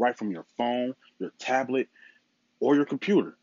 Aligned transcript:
right 0.00 0.16
from 0.16 0.32
your 0.32 0.46
phone, 0.56 0.94
your 1.18 1.30
tablet, 1.38 1.88
or 2.58 2.74
your 2.74 2.86
computer. 2.86 3.36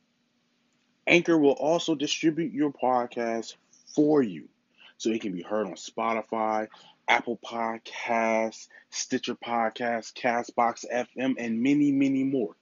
Anchor 1.05 1.37
will 1.37 1.51
also 1.51 1.95
distribute 1.95 2.51
your 2.51 2.71
podcast 2.71 3.55
for 3.95 4.21
you 4.21 4.49
so 4.97 5.09
it 5.09 5.21
can 5.21 5.31
be 5.31 5.41
heard 5.41 5.67
on 5.67 5.73
Spotify, 5.73 6.67
Apple 7.07 7.39
Podcasts, 7.45 8.67
Stitcher 8.89 9.35
Podcasts, 9.35 10.13
Castbox 10.13 10.83
FM, 10.91 11.35
and 11.37 11.61
many, 11.61 11.91
many 11.91 12.23
more. 12.23 12.55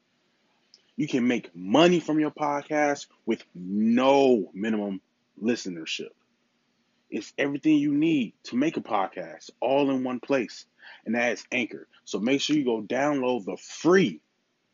You 0.95 1.07
can 1.07 1.27
make 1.27 1.55
money 1.55 1.99
from 1.99 2.19
your 2.19 2.31
podcast 2.31 3.07
with 3.25 3.43
no 3.53 4.51
minimum 4.53 5.01
listenership. 5.41 6.11
It's 7.09 7.33
everything 7.38 7.77
you 7.77 7.93
need 7.93 8.33
to 8.45 8.55
make 8.55 8.77
a 8.77 8.81
podcast 8.81 9.49
all 9.59 9.89
in 9.89 10.03
one 10.03 10.19
place, 10.19 10.66
and 11.05 11.16
that 11.16 11.33
is 11.33 11.45
Anchor. 11.52 11.88
So 12.03 12.19
make 12.19 12.41
sure 12.41 12.55
you 12.55 12.66
go 12.66 12.81
download 12.81 13.45
the 13.45 13.58
free, 13.58 14.22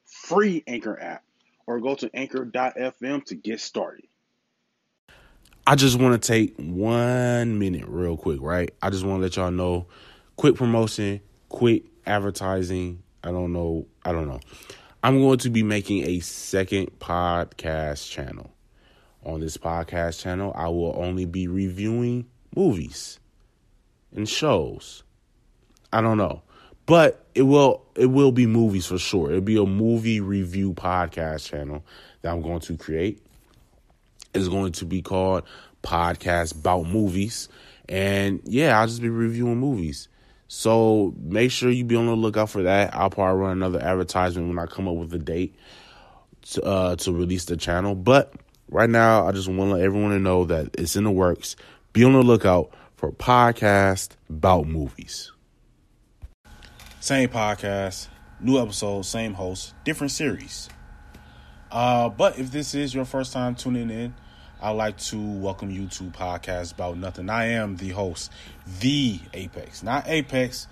free 0.06 0.64
Anchor 0.68 1.00
app 1.00 1.24
or 1.68 1.80
go 1.80 1.96
to 1.96 2.10
anchor.fm 2.14 3.26
to 3.26 3.36
get 3.36 3.60
started. 3.60 4.06
I 5.66 5.76
just 5.76 6.00
want 6.00 6.22
to 6.22 6.28
take 6.28 6.56
one 6.58 7.60
minute, 7.60 7.86
real 7.88 8.18
quick, 8.18 8.40
right? 8.42 8.74
I 8.82 8.90
just 8.90 9.06
want 9.06 9.20
to 9.20 9.22
let 9.22 9.36
y'all 9.36 9.52
know 9.52 9.88
quick 10.36 10.56
promotion, 10.56 11.22
quick 11.50 11.84
advertising. 12.06 13.04
I 13.24 13.32
don't 13.32 13.54
know. 13.54 13.86
I 14.04 14.12
don't 14.12 14.28
know. 14.28 14.40
I'm 15.04 15.20
going 15.20 15.38
to 15.40 15.50
be 15.50 15.64
making 15.64 16.06
a 16.08 16.20
second 16.20 17.00
podcast 17.00 18.10
channel. 18.10 18.52
On 19.24 19.40
this 19.40 19.56
podcast 19.56 20.20
channel, 20.20 20.52
I 20.56 20.68
will 20.68 20.96
only 20.98 21.26
be 21.26 21.48
reviewing 21.48 22.26
movies 22.56 23.20
and 24.16 24.28
shows. 24.28 25.04
I 25.94 26.02
don't 26.02 26.18
know. 26.18 26.42
But 26.86 27.26
it 27.36 27.44
will 27.44 27.86
it 27.96 28.08
will 28.08 28.32
be 28.32 28.46
movies 28.46 28.86
for 28.86 28.98
sure. 28.98 29.30
It'll 29.30 29.42
be 29.42 29.58
a 29.58 29.66
movie 29.66 30.20
review 30.20 30.74
podcast 30.74 31.50
channel 31.50 31.84
that 32.22 32.32
I'm 32.32 32.42
going 32.42 32.60
to 32.62 32.78
create. 32.78 33.24
It's 34.34 34.48
going 34.48 34.72
to 34.74 34.86
be 34.86 35.02
called 35.02 35.44
Podcast 35.84 36.60
About 36.60 36.88
Movies. 36.88 37.50
And 37.90 38.42
yeah, 38.46 38.80
I'll 38.80 38.88
just 38.88 39.02
be 39.02 39.10
reviewing 39.10 39.58
movies. 39.58 40.08
So 40.48 41.14
make 41.18 41.52
sure 41.52 41.70
you 41.70 41.84
be 41.86 41.96
on 41.96 42.08
the 42.08 42.16
lookout 42.16 42.50
for 42.50 42.64
that. 42.64 42.96
I'll 42.96 43.10
probably 43.10 43.42
run 43.42 43.52
another 43.52 43.82
advertisement 43.82 44.50
when 44.50 44.60
I 44.60 44.66
come 44.66 44.88
up 44.88 44.96
with 44.96 45.14
a 45.14 45.20
date 45.20 45.56
to, 46.52 46.64
uh, 46.64 46.96
to 46.98 47.12
release 47.14 47.46
the 47.46 47.58
channel. 47.58 47.96
But 47.96 48.34
right 48.70 48.90
now, 48.90 49.28
I 49.28 49.32
just 49.32 49.48
want 49.48 49.60
to 49.60 49.76
let 49.76 49.82
everyone 49.82 50.22
know 50.24 50.46
that 50.46 50.72
it's 50.74 50.96
in 50.96 51.04
the 51.04 51.12
works. 51.12 51.56
Be 51.94 52.04
on 52.04 52.14
the 52.14 52.22
lookout 52.22 52.72
for 52.96 53.12
podcast 53.12 54.10
about 54.30 54.68
movies. 54.68 55.32
Same 57.02 57.30
podcast, 57.30 58.10
new 58.40 58.60
episode, 58.62 59.08
same 59.08 59.34
host, 59.34 59.74
different 59.84 60.12
series. 60.12 60.70
Uh, 61.72 62.10
but 62.10 62.38
if 62.38 62.52
this 62.52 62.76
is 62.76 62.94
your 62.94 63.06
first 63.06 63.34
time 63.34 63.56
tuning 63.56 63.90
in, 63.90 64.14
I'd 64.62 64.70
like 64.74 65.00
to 65.00 65.20
welcome 65.20 65.72
you 65.72 65.88
to 65.88 66.04
Podcast 66.12 66.74
About 66.74 66.98
Nothing. 66.98 67.28
I 67.28 67.54
am 67.54 67.78
the 67.78 67.90
host, 67.90 68.32
the 68.82 69.20
Apex, 69.34 69.82
not 69.82 70.08
Apex. 70.08 70.68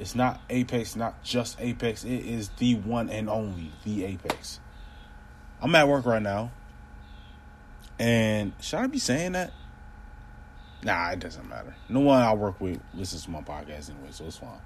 It's 0.00 0.16
not 0.16 0.40
Apex, 0.50 0.96
not 0.96 1.22
just 1.22 1.60
Apex. 1.60 2.02
It 2.02 2.26
is 2.26 2.48
the 2.58 2.74
one 2.74 3.08
and 3.08 3.30
only, 3.30 3.70
the 3.84 4.04
Apex. 4.04 4.58
I'm 5.60 5.72
at 5.76 5.86
work 5.86 6.06
right 6.06 6.20
now. 6.20 6.50
And 8.00 8.52
should 8.60 8.80
I 8.80 8.88
be 8.88 8.98
saying 8.98 9.32
that? 9.32 9.52
Nah, 10.82 11.10
it 11.10 11.20
doesn't 11.20 11.48
matter. 11.48 11.76
No 11.88 12.00
one 12.00 12.20
I 12.20 12.34
work 12.34 12.60
with 12.60 12.80
listens 12.94 13.26
to 13.26 13.30
my 13.30 13.42
podcast 13.42 13.90
anyway, 13.90 14.10
so 14.10 14.24
it's 14.24 14.38
fine. 14.38 14.58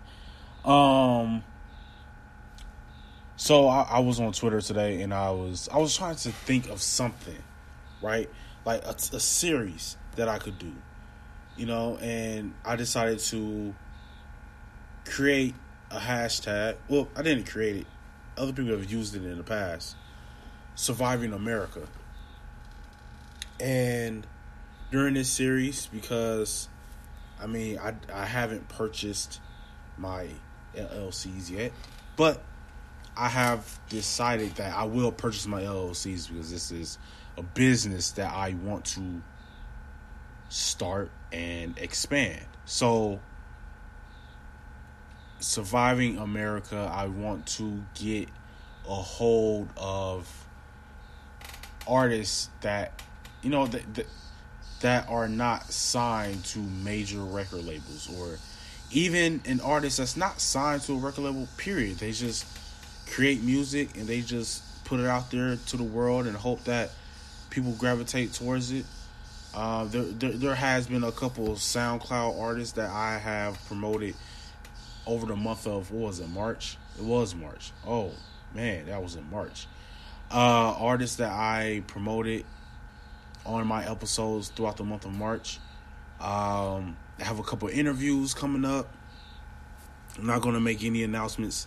Um 0.67 1.45
so 3.37 3.69
I, 3.69 3.83
I 3.83 3.99
was 4.01 4.19
on 4.19 4.33
Twitter 4.33 4.61
today 4.61 5.03
and 5.03 5.15
I 5.15 5.31
was 5.31 5.69
I 5.73 5.79
was 5.79 5.97
trying 5.97 6.17
to 6.17 6.31
think 6.31 6.69
of 6.69 6.83
something, 6.83 7.43
right? 8.03 8.29
like 8.67 8.85
a, 8.85 8.91
a 8.91 9.21
series 9.21 9.97
that 10.17 10.29
I 10.29 10.39
could 10.39 10.59
do, 10.59 10.73
you 11.57 11.65
know, 11.65 11.97
and 11.99 12.53
I 12.65 12.77
decided 12.77 13.21
to 13.21 13.75
create 15.07 15.55
a 15.91 15.99
hashtag. 15.99 16.77
Well, 16.89 17.09
I 17.17 17.23
didn't 17.23 17.49
create 17.49 17.77
it. 17.77 17.87
Other 18.37 18.53
people 18.53 18.73
have 18.73 18.91
used 18.91 19.15
it 19.15 19.25
in 19.25 19.39
the 19.39 19.45
past. 19.45 19.97
Surviving 20.75 21.33
America. 21.33 21.89
And 23.59 24.27
during 24.91 25.15
this 25.15 25.31
series, 25.31 25.87
because 25.87 26.69
I 27.41 27.47
mean, 27.47 27.79
I, 27.79 27.95
I 28.13 28.27
haven't 28.27 28.69
purchased 28.69 29.41
my 29.97 30.29
LLCs 30.77 31.51
yet, 31.51 31.73
but 32.17 32.43
I 33.17 33.29
have 33.29 33.81
decided 33.89 34.57
that 34.57 34.77
I 34.77 34.85
will 34.85 35.11
purchase 35.11 35.47
my 35.47 35.63
LLCs 35.63 36.29
because 36.29 36.51
this 36.51 36.71
is 36.71 36.99
a 37.37 37.43
business 37.43 38.13
that 38.13 38.33
I 38.33 38.55
want 38.63 38.85
to 38.87 39.23
start 40.49 41.11
and 41.33 41.77
expand. 41.79 42.45
So, 42.67 43.21
surviving 45.41 46.19
America, 46.19 46.91
I 46.93 47.07
want 47.07 47.47
to 47.59 47.83
get 47.95 48.29
a 48.89 48.95
hold 48.95 49.69
of 49.77 50.47
artists 51.89 52.51
that 52.61 53.03
you 53.43 53.51
know 53.51 53.67
that, 53.67 53.95
that 53.95 54.07
that 54.81 55.09
are 55.09 55.29
not 55.29 55.73
signed 55.73 56.45
to 56.45 56.59
major 56.59 57.21
record 57.21 57.65
labels 57.65 58.11
or 58.19 58.39
even 58.91 59.41
an 59.47 59.61
artist 59.61 59.99
that's 59.99 60.17
not 60.17 60.41
signed 60.41 60.83
to 60.83 60.93
a 60.93 60.97
record 60.97 61.23
label 61.23 61.49
period 61.57 61.97
they 61.99 62.13
just 62.13 62.47
create 63.11 63.43
music 63.43 63.97
and 63.97 64.07
they 64.07 64.21
just 64.21 64.85
put 64.85 65.01
it 65.01 65.07
out 65.07 65.31
there 65.31 65.57
to 65.57 65.77
the 65.77 65.83
world 65.83 66.27
and 66.27 66.37
hope 66.37 66.63
that 66.65 66.91
people 67.51 67.73
gravitate 67.73 68.33
towards 68.33 68.73
it. 68.73 68.85
Uh, 69.55 69.85
there, 69.87 70.03
there, 70.03 70.33
there 70.33 70.55
has 70.55 70.87
been 70.87 71.03
a 71.05 71.13
couple 71.13 71.49
SoundCloud 71.49 72.41
artists 72.41 72.75
that 72.75 72.91
I 72.91 73.19
have 73.19 73.59
promoted 73.67 74.15
over 75.07 75.27
the 75.27 75.37
month 75.37 75.67
of 75.67 75.91
what 75.91 76.09
was 76.09 76.21
it 76.21 76.29
March? 76.29 76.77
It 76.99 77.05
was 77.05 77.35
March. 77.35 77.73
Oh 77.87 78.13
man, 78.55 78.87
that 78.87 79.03
was 79.03 79.17
in 79.17 79.29
March. 79.31 79.67
Uh, 80.31 80.75
artists 80.79 81.17
that 81.17 81.31
I 81.31 81.83
promoted 81.87 82.45
on 83.45 83.67
my 83.67 83.89
episodes 83.89 84.49
throughout 84.49 84.77
the 84.77 84.85
month 84.85 85.05
of 85.05 85.13
March. 85.13 85.59
Um, 86.21 86.97
I 87.19 87.25
have 87.25 87.39
a 87.39 87.43
couple 87.43 87.69
interviews 87.69 88.35
coming 88.35 88.65
up. 88.65 88.93
I'm 90.19 90.27
not 90.27 90.43
going 90.43 90.55
to 90.55 90.61
make 90.61 90.85
any 90.85 91.03
announcements 91.03 91.67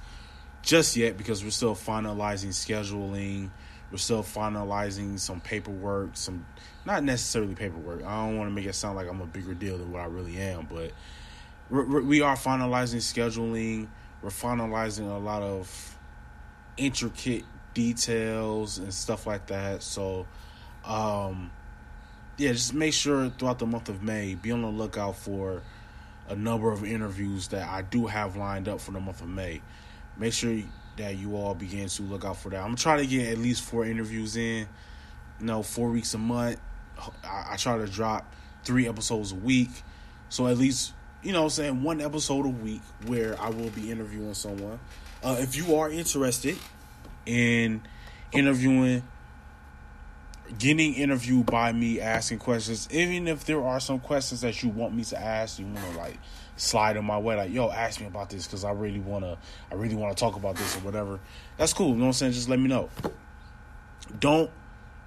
just 0.61 0.95
yet 0.95 1.17
because 1.17 1.43
we're 1.43 1.49
still 1.49 1.75
finalizing 1.75 2.49
scheduling. 2.49 3.49
We're 3.91 3.97
still 3.97 4.23
finalizing 4.23 5.19
some 5.19 5.41
paperwork, 5.41 6.11
some 6.13 6.45
not 6.85 7.03
necessarily 7.03 7.55
paperwork. 7.55 8.03
I 8.03 8.25
don't 8.25 8.37
want 8.37 8.49
to 8.49 8.53
make 8.53 8.65
it 8.65 8.75
sound 8.75 8.95
like 8.95 9.07
I'm 9.07 9.21
a 9.21 9.25
bigger 9.25 9.53
deal 9.55 9.77
than 9.77 9.91
what 9.91 10.01
I 10.01 10.05
really 10.05 10.37
am, 10.37 10.67
but 10.69 10.91
we're, 11.69 12.01
we 12.01 12.21
are 12.21 12.35
finalizing 12.35 12.97
scheduling. 12.97 13.87
We're 14.21 14.29
finalizing 14.29 15.09
a 15.09 15.17
lot 15.17 15.41
of 15.41 15.97
intricate 16.77 17.45
details 17.73 18.77
and 18.77 18.93
stuff 18.93 19.25
like 19.25 19.47
that. 19.47 19.81
So, 19.81 20.27
um, 20.85 21.51
yeah, 22.39 22.53
just 22.53 22.73
make 22.73 22.93
sure 22.93 23.29
throughout 23.29 23.59
the 23.59 23.65
month 23.65 23.89
of 23.89 24.01
May, 24.01 24.33
be 24.33 24.51
on 24.51 24.61
the 24.61 24.69
lookout 24.69 25.17
for 25.17 25.61
a 26.29 26.35
number 26.35 26.71
of 26.71 26.85
interviews 26.85 27.49
that 27.49 27.67
I 27.67 27.81
do 27.81 28.07
have 28.07 28.37
lined 28.37 28.69
up 28.69 28.79
for 28.79 28.91
the 28.91 28.99
month 29.01 29.21
of 29.21 29.27
May. 29.27 29.61
Make 30.17 30.31
sure 30.31 30.57
that 30.95 31.17
you 31.17 31.35
all 31.35 31.53
begin 31.53 31.89
to 31.89 32.03
look 32.03 32.23
out 32.23 32.37
for 32.37 32.49
that. 32.49 32.63
I'm 32.63 32.77
trying 32.77 32.99
to 32.99 33.07
get 33.07 33.27
at 33.27 33.37
least 33.39 33.63
four 33.63 33.85
interviews 33.85 34.37
in. 34.37 34.67
You 35.39 35.45
know, 35.45 35.63
four 35.63 35.89
weeks 35.89 36.13
a 36.13 36.17
month. 36.17 36.59
I, 37.23 37.47
I 37.51 37.55
try 37.57 37.77
to 37.77 37.87
drop 37.87 38.33
three 38.63 38.87
episodes 38.87 39.33
a 39.33 39.35
week. 39.35 39.69
So 40.29 40.47
at 40.47 40.57
least, 40.57 40.93
you 41.21 41.33
know 41.33 41.43
I'm 41.43 41.49
saying, 41.49 41.83
one 41.83 41.99
episode 41.99 42.45
a 42.45 42.49
week 42.49 42.81
where 43.05 43.39
I 43.41 43.49
will 43.49 43.69
be 43.71 43.91
interviewing 43.91 44.33
someone. 44.33 44.79
Uh, 45.21 45.37
if 45.39 45.57
you 45.57 45.75
are 45.75 45.89
interested 45.89 46.57
in 47.25 47.81
interviewing 48.31 49.03
getting 50.57 50.95
interviewed 50.95 51.45
by 51.45 51.71
me 51.71 51.99
asking 51.99 52.39
questions. 52.39 52.87
Even 52.91 53.27
if 53.27 53.45
there 53.45 53.63
are 53.63 53.79
some 53.79 53.99
questions 53.99 54.41
that 54.41 54.63
you 54.63 54.69
want 54.69 54.93
me 54.93 55.03
to 55.05 55.19
ask 55.19 55.59
you 55.59 55.65
want 55.65 55.91
to 55.91 55.97
like 55.97 56.17
slide 56.55 56.97
in 56.97 57.05
my 57.05 57.17
way 57.17 57.37
like 57.37 57.53
yo 57.53 57.69
ask 57.69 58.01
me 58.01 58.07
about 58.07 58.29
this 58.29 58.45
because 58.45 58.65
i 58.65 58.71
really 58.71 58.99
want 58.99 59.23
to 59.23 59.37
i 59.71 59.75
really 59.75 59.95
want 59.95 60.15
to 60.15 60.19
talk 60.19 60.35
about 60.35 60.57
this 60.57 60.75
or 60.75 60.79
whatever 60.79 61.17
that's 61.55 61.71
cool 61.71 61.91
you 61.91 61.95
know 61.95 62.01
what 62.01 62.07
i'm 62.07 62.13
saying? 62.13 62.31
Just 62.33 62.49
let 62.49 62.59
me 62.59 62.67
know. 62.67 62.89
Don't 64.19 64.49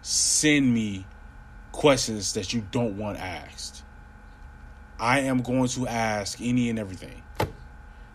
send 0.02 0.72
me 0.72 1.04
questions 1.72 2.34
that 2.34 2.52
you 2.52 2.64
don't 2.70 2.96
want 2.96 3.18
asked. 3.18 3.82
I 4.98 5.20
am 5.20 5.42
going 5.42 5.68
to 5.68 5.88
ask 5.88 6.40
any 6.40 6.70
and 6.70 6.78
everything. 6.78 7.22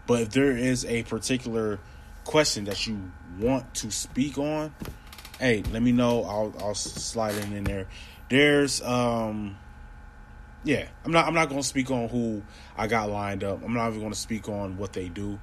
But 0.06 0.22
if 0.22 0.30
there 0.30 0.56
is 0.56 0.86
a 0.86 1.04
particular 1.04 1.80
question 2.24 2.66
that 2.66 2.88
you 2.88 3.12
want 3.40 3.74
to 3.76 3.92
speak 3.92 4.38
on 4.38 4.74
hey, 5.40 5.64
let 5.72 5.82
me 5.82 5.92
know. 5.92 6.24
I'll 6.24 6.54
I'll 6.60 6.76
slide 6.76 7.36
it 7.36 7.46
in 7.46 7.64
there. 7.64 7.88
There's 8.30 8.82
um 8.82 9.58
yeah, 10.64 10.88
I'm 11.06 11.12
not 11.12 11.28
I'm 11.28 11.34
not 11.34 11.50
gonna 11.50 11.64
speak 11.64 11.92
on 11.92 12.10
who 12.10 12.44
I 12.78 12.88
got 12.88 13.10
lined 13.10 13.44
up. 13.44 13.64
I'm 13.64 13.74
not 13.74 13.90
even 13.90 14.02
gonna 14.02 14.16
speak 14.16 14.50
on 14.50 14.78
what 14.78 14.94
they 14.94 15.10
do. 15.10 15.40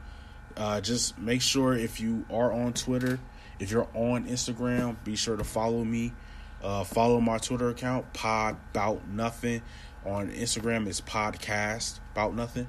Uh, 0.56 0.80
just 0.80 1.18
make 1.18 1.42
sure 1.42 1.74
if 1.74 2.00
you 2.00 2.24
are 2.30 2.52
on 2.52 2.72
Twitter, 2.72 3.18
if 3.58 3.70
you're 3.70 3.88
on 3.94 4.26
Instagram, 4.26 4.96
be 5.02 5.16
sure 5.16 5.36
to 5.36 5.44
follow 5.44 5.84
me. 5.84 6.12
Uh, 6.62 6.84
follow 6.84 7.20
my 7.20 7.38
Twitter 7.38 7.68
account, 7.68 8.12
Pod 8.12 8.56
Bout 8.72 9.06
Nothing. 9.08 9.62
On 10.06 10.30
Instagram, 10.30 10.86
it's 10.86 11.00
Podcast 11.00 11.98
Bout 12.12 12.34
Nothing. 12.34 12.66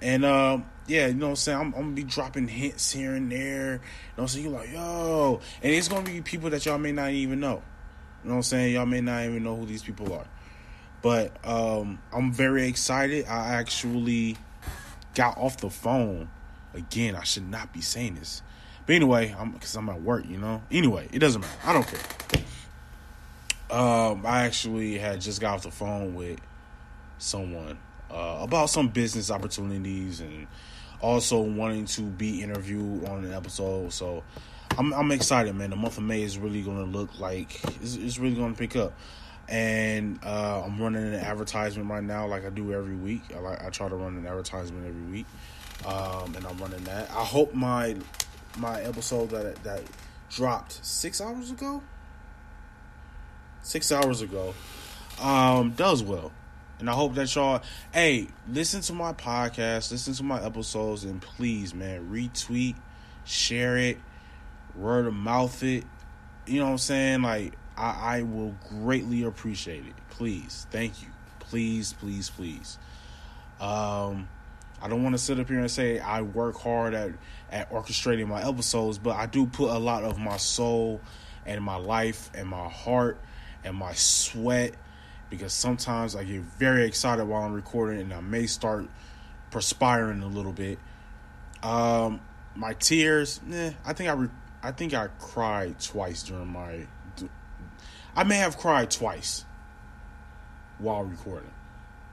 And 0.00 0.24
um, 0.24 0.66
yeah, 0.86 1.06
you 1.06 1.14
know 1.14 1.26
what 1.26 1.30
I'm 1.30 1.36
saying? 1.36 1.58
I'm, 1.58 1.66
I'm, 1.66 1.82
gonna 1.82 1.92
be 1.92 2.04
dropping 2.04 2.48
hints 2.48 2.92
here 2.92 3.14
and 3.14 3.30
there. 3.30 3.74
You 3.74 3.78
know 3.78 3.78
what 4.16 4.22
I'm 4.22 4.28
saying? 4.28 4.44
You're 4.46 4.54
like, 4.54 4.72
yo. 4.72 5.40
And 5.62 5.72
it's 5.72 5.88
gonna 5.88 6.04
be 6.04 6.20
people 6.20 6.50
that 6.50 6.66
y'all 6.66 6.78
may 6.78 6.92
not 6.92 7.10
even 7.10 7.40
know. 7.40 7.62
You 8.22 8.28
know 8.28 8.34
what 8.34 8.36
I'm 8.36 8.42
saying? 8.42 8.74
Y'all 8.74 8.86
may 8.86 9.00
not 9.00 9.24
even 9.24 9.42
know 9.44 9.56
who 9.56 9.66
these 9.66 9.82
people 9.82 10.12
are. 10.12 10.26
But 11.02 11.36
um, 11.46 12.00
I'm 12.12 12.32
very 12.32 12.66
excited. 12.68 13.26
I 13.26 13.54
actually 13.54 14.36
got 15.14 15.36
off 15.38 15.58
the 15.58 15.70
phone. 15.70 16.30
Again, 16.74 17.16
I 17.16 17.24
should 17.24 17.48
not 17.48 17.72
be 17.72 17.80
saying 17.80 18.14
this. 18.14 18.42
But 18.86 18.96
anyway, 18.96 19.34
I'm 19.38 19.52
because 19.52 19.74
I'm 19.76 19.88
at 19.88 20.02
work, 20.02 20.24
you 20.28 20.38
know. 20.38 20.62
Anyway, 20.70 21.08
it 21.12 21.18
doesn't 21.18 21.40
matter. 21.40 21.58
I 21.64 21.72
don't 21.72 21.86
care. 21.86 22.00
Um, 23.70 24.26
I 24.26 24.44
actually 24.44 24.98
had 24.98 25.20
just 25.20 25.40
got 25.40 25.54
off 25.54 25.62
the 25.62 25.70
phone 25.70 26.14
with 26.14 26.38
someone 27.18 27.78
uh, 28.12 28.38
about 28.40 28.70
some 28.70 28.88
business 28.88 29.30
opportunities 29.30 30.20
and 30.20 30.46
also 31.00 31.40
wanting 31.40 31.86
to 31.86 32.02
be 32.02 32.42
interviewed 32.42 33.04
on 33.06 33.24
an 33.24 33.32
episode. 33.32 33.92
So 33.92 34.22
I'm 34.78 34.92
I'm 34.94 35.10
excited, 35.12 35.54
man. 35.54 35.70
The 35.70 35.76
month 35.76 35.98
of 35.98 36.04
May 36.04 36.22
is 36.22 36.38
really 36.38 36.62
going 36.62 36.78
to 36.78 36.98
look 36.98 37.18
like 37.18 37.62
it's, 37.82 37.96
it's 37.96 38.18
really 38.18 38.36
going 38.36 38.52
to 38.52 38.58
pick 38.58 38.76
up. 38.76 38.92
And 39.48 40.20
uh, 40.22 40.62
I'm 40.64 40.80
running 40.80 41.02
an 41.02 41.14
advertisement 41.14 41.90
right 41.90 42.02
now, 42.02 42.26
like 42.26 42.46
I 42.46 42.50
do 42.50 42.72
every 42.72 42.94
week. 42.94 43.22
I, 43.34 43.40
like, 43.40 43.62
I 43.62 43.70
try 43.70 43.88
to 43.88 43.96
run 43.96 44.16
an 44.16 44.26
advertisement 44.26 44.86
every 44.86 45.02
week, 45.02 45.26
um, 45.84 46.34
and 46.36 46.46
I'm 46.46 46.56
running 46.58 46.84
that. 46.84 47.10
I 47.10 47.24
hope 47.24 47.52
my 47.52 47.96
my 48.56 48.80
episode 48.82 49.30
that 49.30 49.62
that 49.64 49.82
dropped 50.30 50.84
six 50.84 51.20
hours 51.20 51.50
ago, 51.50 51.82
six 53.62 53.90
hours 53.90 54.22
ago, 54.22 54.54
um, 55.20 55.72
does 55.72 56.02
well. 56.02 56.32
And 56.78 56.90
I 56.90 56.94
hope 56.94 57.14
that 57.14 57.34
y'all, 57.34 57.62
hey, 57.92 58.28
listen 58.48 58.80
to 58.82 58.92
my 58.92 59.12
podcast, 59.12 59.92
listen 59.92 60.14
to 60.14 60.22
my 60.22 60.42
episodes, 60.42 61.04
and 61.04 61.22
please, 61.22 61.74
man, 61.74 62.08
retweet, 62.10 62.76
share 63.24 63.76
it, 63.76 63.98
word 64.74 65.06
of 65.06 65.14
mouth 65.14 65.62
it. 65.62 65.84
You 66.46 66.58
know 66.58 66.66
what 66.66 66.72
I'm 66.72 66.78
saying? 66.78 67.22
Like, 67.22 67.54
I, 67.76 68.18
I 68.18 68.22
will 68.22 68.56
greatly 68.68 69.22
appreciate 69.22 69.86
it. 69.86 69.94
Please, 70.10 70.66
thank 70.70 71.02
you. 71.02 71.08
Please, 71.38 71.92
please, 71.92 72.30
please. 72.30 72.78
Um, 73.60 74.28
I 74.82 74.88
don't 74.88 75.04
want 75.04 75.14
to 75.14 75.18
sit 75.18 75.38
up 75.38 75.48
here 75.48 75.60
and 75.60 75.70
say 75.70 76.00
I 76.00 76.22
work 76.22 76.56
hard 76.56 76.94
at 76.94 77.12
at 77.52 77.70
orchestrating 77.70 78.26
my 78.26 78.46
episodes, 78.46 78.98
but 78.98 79.14
I 79.14 79.26
do 79.26 79.46
put 79.46 79.70
a 79.70 79.78
lot 79.78 80.02
of 80.02 80.18
my 80.18 80.38
soul 80.38 81.00
and 81.46 81.62
my 81.62 81.76
life 81.76 82.30
and 82.34 82.48
my 82.48 82.68
heart 82.68 83.20
and 83.62 83.76
my 83.76 83.92
sweat 83.92 84.74
because 85.32 85.54
sometimes 85.54 86.14
I 86.14 86.24
get 86.24 86.42
very 86.42 86.84
excited 86.84 87.24
while 87.24 87.42
I'm 87.42 87.54
recording 87.54 88.02
and 88.02 88.12
I 88.12 88.20
may 88.20 88.46
start 88.46 88.86
perspiring 89.50 90.22
a 90.22 90.26
little 90.26 90.52
bit. 90.52 90.78
Um, 91.62 92.20
my 92.54 92.74
tears, 92.74 93.40
eh, 93.50 93.72
I 93.82 93.94
think 93.94 94.10
I 94.10 94.12
re- 94.12 94.28
I 94.62 94.72
think 94.72 94.92
I 94.92 95.06
cried 95.18 95.80
twice 95.80 96.22
during 96.22 96.48
my. 96.48 96.86
I 98.14 98.24
may 98.24 98.36
have 98.36 98.58
cried 98.58 98.90
twice 98.90 99.46
while 100.76 101.02
recording. 101.02 101.50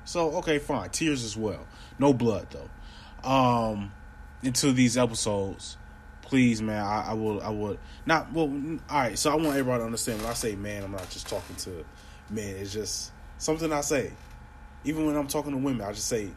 So 0.06 0.38
okay, 0.38 0.58
fine, 0.58 0.90
tears 0.90 1.26
as 1.26 1.36
well. 1.36 1.68
No 2.00 2.14
blood 2.14 2.48
though. 2.52 3.30
Um, 3.30 3.92
into 4.44 4.72
these 4.72 4.98
episodes, 4.98 5.76
please, 6.22 6.62
man, 6.62 6.82
I, 6.82 7.08
I 7.10 7.14
will, 7.16 7.42
I 7.42 7.50
would 7.50 7.80
not. 8.06 8.32
Well, 8.32 8.46
all 8.46 8.80
right. 8.90 9.20
So 9.20 9.30
I 9.30 9.36
want 9.36 9.50
everybody 9.50 9.82
to 9.82 9.86
understand 9.88 10.22
when 10.22 10.30
I 10.30 10.36
say 10.36 10.56
man, 10.56 10.86
I'm 10.86 10.94
not 10.94 11.10
just 11.10 11.28
talking 11.28 11.58
to 11.58 11.84
man, 12.30 12.56
it's 12.58 12.74
just 12.74 13.12
something 13.40 13.74
I 13.74 13.82
say. 13.82 14.12
Even 14.86 15.08
when 15.08 15.16
I'm 15.16 15.28
talking 15.28 15.52
to 15.52 15.58
women, 15.58 15.82
I 15.82 15.92
just 15.92 16.08
say, 16.08 16.30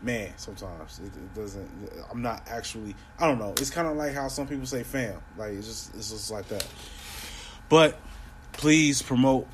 man, 0.00 0.32
sometimes. 0.36 0.98
It, 0.98 1.06
it 1.06 1.34
doesn't, 1.34 1.68
I'm 2.10 2.22
not 2.22 2.42
actually, 2.48 2.96
I 3.18 3.26
don't 3.26 3.38
know. 3.38 3.52
It's 3.52 3.70
kind 3.70 3.86
of 3.86 3.96
like 3.96 4.14
how 4.14 4.28
some 4.28 4.48
people 4.48 4.66
say 4.66 4.82
fam. 4.82 5.20
Like, 5.36 5.52
it's 5.52 5.66
just, 5.66 5.94
it's 5.94 6.10
just 6.10 6.30
like 6.30 6.48
that. 6.48 6.66
But 7.68 7.98
please 8.52 9.02
promote 9.02 9.46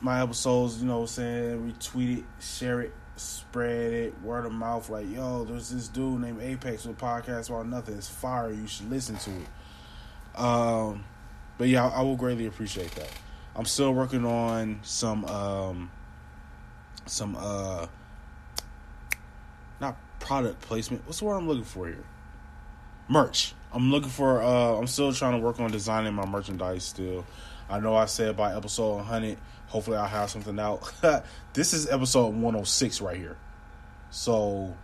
my 0.00 0.22
episodes, 0.22 0.80
you 0.80 0.86
know 0.86 1.00
what 1.00 1.02
I'm 1.02 1.06
saying? 1.08 1.72
Retweet 1.72 2.18
it, 2.18 2.24
share 2.40 2.80
it, 2.80 2.94
spread 3.16 3.92
it, 3.92 4.22
word 4.22 4.46
of 4.46 4.52
mouth. 4.52 4.88
Like, 4.88 5.10
yo, 5.10 5.44
there's 5.44 5.70
this 5.70 5.88
dude 5.88 6.20
named 6.20 6.40
Apex 6.40 6.84
with 6.84 6.98
podcast 6.98 7.50
about 7.50 7.66
nothing. 7.66 7.96
It's 7.96 8.08
fire. 8.08 8.50
You 8.50 8.66
should 8.66 8.90
listen 8.90 9.16
to 9.16 9.30
it. 9.30 10.40
Um, 10.40 11.04
but 11.58 11.68
yeah, 11.68 11.86
I, 11.86 12.00
I 12.00 12.02
will 12.02 12.16
greatly 12.16 12.46
appreciate 12.46 12.92
that. 12.92 13.10
I'm 13.54 13.64
still 13.64 13.92
working 13.94 14.26
on 14.26 14.80
some 14.82 15.24
um 15.24 15.90
some 17.06 17.36
uh 17.38 17.86
not 19.80 19.96
product 20.20 20.60
placement. 20.60 21.04
What's 21.06 21.20
the 21.20 21.24
word 21.24 21.36
I'm 21.36 21.48
looking 21.48 21.64
for 21.64 21.86
here? 21.86 22.04
Merch. 23.08 23.54
I'm 23.72 23.90
looking 23.90 24.10
for 24.10 24.42
uh 24.42 24.78
I'm 24.78 24.86
still 24.86 25.12
trying 25.12 25.32
to 25.32 25.38
work 25.38 25.60
on 25.60 25.70
designing 25.70 26.14
my 26.14 26.26
merchandise 26.26 26.84
still. 26.84 27.24
I 27.68 27.80
know 27.80 27.96
I 27.96 28.06
said 28.06 28.36
by 28.36 28.54
episode 28.54 28.96
100, 28.96 29.38
hopefully 29.66 29.96
I'll 29.96 30.06
have 30.06 30.30
something 30.30 30.58
out. 30.58 30.92
this 31.52 31.72
is 31.72 31.88
episode 31.88 32.28
106 32.28 33.00
right 33.00 33.16
here. 33.16 33.36
So 34.10 34.74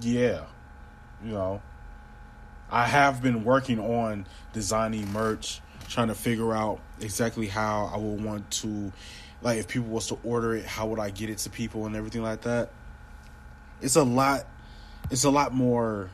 yeah, 0.00 0.44
you 1.24 1.32
know, 1.32 1.60
I 2.70 2.86
have 2.86 3.22
been 3.22 3.44
working 3.44 3.78
on 3.80 4.26
designing 4.52 5.12
merch 5.12 5.60
trying 5.90 6.08
to 6.08 6.14
figure 6.14 6.54
out 6.54 6.80
exactly 7.00 7.48
how 7.48 7.90
I 7.92 7.98
would 7.98 8.24
want 8.24 8.50
to, 8.62 8.90
like, 9.42 9.58
if 9.58 9.68
people 9.68 9.88
was 9.88 10.06
to 10.06 10.18
order 10.24 10.54
it, 10.54 10.64
how 10.64 10.86
would 10.86 11.00
I 11.00 11.10
get 11.10 11.28
it 11.28 11.38
to 11.38 11.50
people 11.50 11.84
and 11.84 11.94
everything 11.96 12.22
like 12.22 12.42
that. 12.42 12.70
It's 13.82 13.96
a 13.96 14.04
lot. 14.04 14.46
It's 15.10 15.24
a 15.24 15.30
lot 15.30 15.52
more 15.52 16.08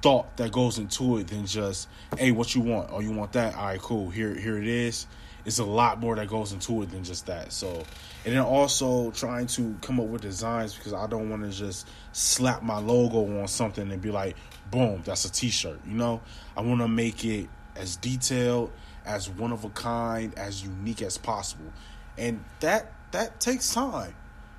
thought 0.00 0.36
that 0.38 0.50
goes 0.52 0.78
into 0.78 1.18
it 1.18 1.28
than 1.28 1.46
just, 1.46 1.88
hey, 2.18 2.30
what 2.32 2.54
you 2.54 2.62
want? 2.62 2.88
Oh, 2.90 3.00
you 3.00 3.12
want 3.12 3.32
that? 3.32 3.54
All 3.54 3.66
right, 3.66 3.80
cool. 3.80 4.10
Here, 4.10 4.34
here 4.34 4.58
it 4.58 4.66
is. 4.66 5.06
it's 5.44 5.58
a 5.58 5.64
lot 5.64 6.00
more 6.00 6.16
that 6.16 6.28
goes 6.28 6.52
into 6.52 6.82
it 6.82 6.90
than 6.90 7.04
just 7.04 7.26
that. 7.26 7.52
So, 7.52 7.84
and 8.24 8.34
then 8.34 8.40
also 8.40 9.10
trying 9.10 9.46
to 9.48 9.76
come 9.82 10.00
up 10.00 10.06
with 10.06 10.22
designs 10.22 10.74
because 10.74 10.92
I 10.92 11.06
don't 11.06 11.28
want 11.28 11.42
to 11.42 11.50
just 11.50 11.88
slap 12.12 12.62
my 12.62 12.78
logo 12.78 13.40
on 13.40 13.48
something 13.48 13.90
and 13.90 14.00
be 14.00 14.10
like, 14.10 14.36
boom, 14.70 15.02
that's 15.04 15.24
a 15.24 15.32
T-shirt. 15.32 15.80
You 15.86 15.94
know, 15.94 16.22
I 16.56 16.62
want 16.62 16.80
to 16.80 16.88
make 16.88 17.24
it 17.24 17.48
as 17.76 17.96
detailed, 17.96 18.70
as 19.04 19.28
one 19.28 19.52
of 19.52 19.64
a 19.64 19.70
kind, 19.70 20.36
as 20.38 20.62
unique 20.62 21.02
as 21.02 21.18
possible, 21.18 21.72
and 22.16 22.44
that 22.60 22.92
that 23.12 23.40
takes 23.40 23.72
time. 23.72 24.14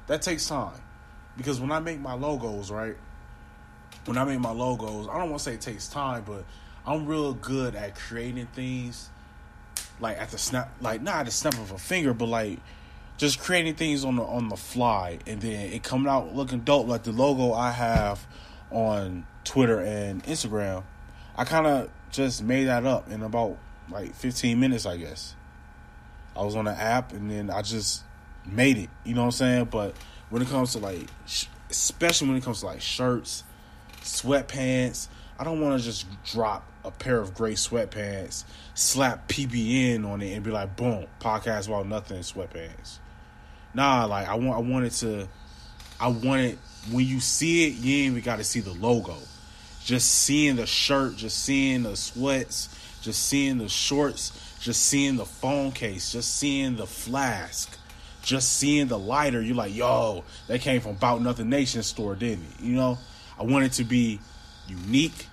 That 0.07 0.21
takes 0.21 0.47
time 0.47 0.81
because 1.37 1.59
when 1.59 1.71
I 1.71 1.79
make 1.79 1.99
my 1.99 2.13
logos, 2.13 2.71
right? 2.71 2.95
When 4.05 4.17
I 4.17 4.23
make 4.23 4.39
my 4.39 4.51
logos, 4.51 5.07
I 5.07 5.17
don't 5.17 5.29
want 5.29 5.39
to 5.39 5.43
say 5.43 5.53
it 5.55 5.61
takes 5.61 5.87
time, 5.87 6.23
but 6.25 6.45
I'm 6.85 7.07
real 7.07 7.33
good 7.33 7.75
at 7.75 7.95
creating 7.95 8.47
things 8.47 9.09
like 9.99 10.17
at 10.19 10.29
the 10.29 10.37
snap, 10.37 10.71
like 10.81 11.01
not 11.01 11.17
at 11.17 11.25
the 11.25 11.31
snap 11.31 11.53
of 11.55 11.71
a 11.71 11.77
finger, 11.77 12.13
but 12.13 12.27
like 12.27 12.59
just 13.17 13.39
creating 13.39 13.75
things 13.75 14.03
on 14.05 14.15
the 14.17 14.23
on 14.23 14.49
the 14.49 14.55
fly, 14.57 15.19
and 15.25 15.41
then 15.41 15.73
it 15.73 15.83
coming 15.83 16.07
out 16.07 16.35
looking 16.35 16.59
dope. 16.59 16.87
Like 16.87 17.03
the 17.03 17.11
logo 17.11 17.53
I 17.53 17.71
have 17.71 18.25
on 18.71 19.25
Twitter 19.43 19.79
and 19.79 20.23
Instagram, 20.23 20.83
I 21.35 21.45
kind 21.45 21.65
of 21.65 21.89
just 22.11 22.43
made 22.43 22.65
that 22.65 22.85
up 22.85 23.09
in 23.09 23.23
about 23.23 23.57
like 23.89 24.13
15 24.15 24.60
minutes, 24.60 24.86
I 24.86 24.98
guess. 24.98 25.36
I 26.36 26.44
was 26.44 26.56
on 26.56 26.65
the 26.65 26.72
app, 26.72 27.13
and 27.13 27.30
then 27.32 27.50
I 27.50 27.62
just 27.62 28.04
made 28.46 28.77
it. 28.77 28.89
You 29.04 29.15
know 29.15 29.22
what 29.22 29.27
I'm 29.27 29.32
saying? 29.32 29.65
But 29.65 29.96
when 30.30 30.42
it 30.42 30.48
comes 30.50 30.74
to 30.74 30.80
like, 30.80 31.08
especially 31.70 32.27
when 32.27 32.38
it 32.38 32.44
comes 32.44 32.60
to 32.60 32.68
like 32.68 32.82
shirts, 32.82 33.44
sweatpants, 34.01 35.08
I 35.39 35.44
don't 35.44 35.62
want 35.62 35.80
to 35.80 35.86
just 35.86 36.06
drop 36.24 36.70
a 36.84 36.92
pair 36.92 37.20
of 37.20 37.34
gray 37.34 37.54
sweatpants, 37.54 38.44
slap 38.74 39.27
PBN 39.27 40.06
on 40.06 40.22
it, 40.22 40.34
and 40.34 40.44
be 40.44 40.51
like, 40.51 40.75
boom, 40.75 41.08
podcast 41.20 41.68
about 41.68 41.88
nothing 41.88 42.20
sweatpants. 42.20 43.00
Nah, 43.74 44.06
like 44.06 44.27
I 44.27 44.36
want, 44.36 44.58
I 44.58 44.70
wanted 44.70 44.92
to, 44.94 45.27
I 46.00 46.08
wanted 46.08 46.58
when 46.92 47.06
you 47.06 47.20
see 47.20 47.68
it, 47.68 47.74
you 47.74 48.04
ain't 48.04 48.12
even 48.12 48.24
got 48.24 48.38
to 48.38 48.44
see 48.44 48.60
the 48.60 48.74
logo. 48.74 49.18
Just 49.84 50.10
seeing 50.10 50.56
the 50.56 50.65
shirt, 50.65 51.15
just 51.15 51.44
seeing 51.44 51.84
the 51.84 51.96
sweats, 51.96 52.70
just 53.05 53.27
seeing 53.27 53.59
the 53.59 53.69
shorts, 53.69 54.57
just 54.59 54.81
seeing 54.81 55.15
the 55.15 55.25
phone 55.25 55.71
case, 55.71 56.12
just 56.12 56.35
seeing 56.35 56.75
the 56.75 56.88
flask, 56.88 57.77
just 58.24 58.57
seeing 58.57 58.88
the 58.88 58.97
lighter. 58.97 59.41
You're 59.41 59.55
like, 59.55 59.74
yo, 59.74 60.24
that 60.47 60.62
came 60.62 60.81
from 60.81 60.91
About 60.91 61.21
Nothing 61.21 61.50
Nation 61.50 61.83
store, 61.83 62.15
didn't 62.15 62.43
it? 62.43 62.63
You 62.63 62.75
know, 62.75 62.97
I 63.39 63.43
want 63.43 63.65
it 63.65 63.74
to 63.74 63.83
be 63.83 64.19
unique, 64.67 65.27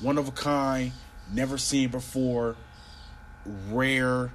one 0.00 0.18
of 0.18 0.26
a 0.26 0.32
kind, 0.32 0.92
never 1.32 1.56
seen 1.56 1.88
before, 1.88 2.56
rare, 3.70 4.32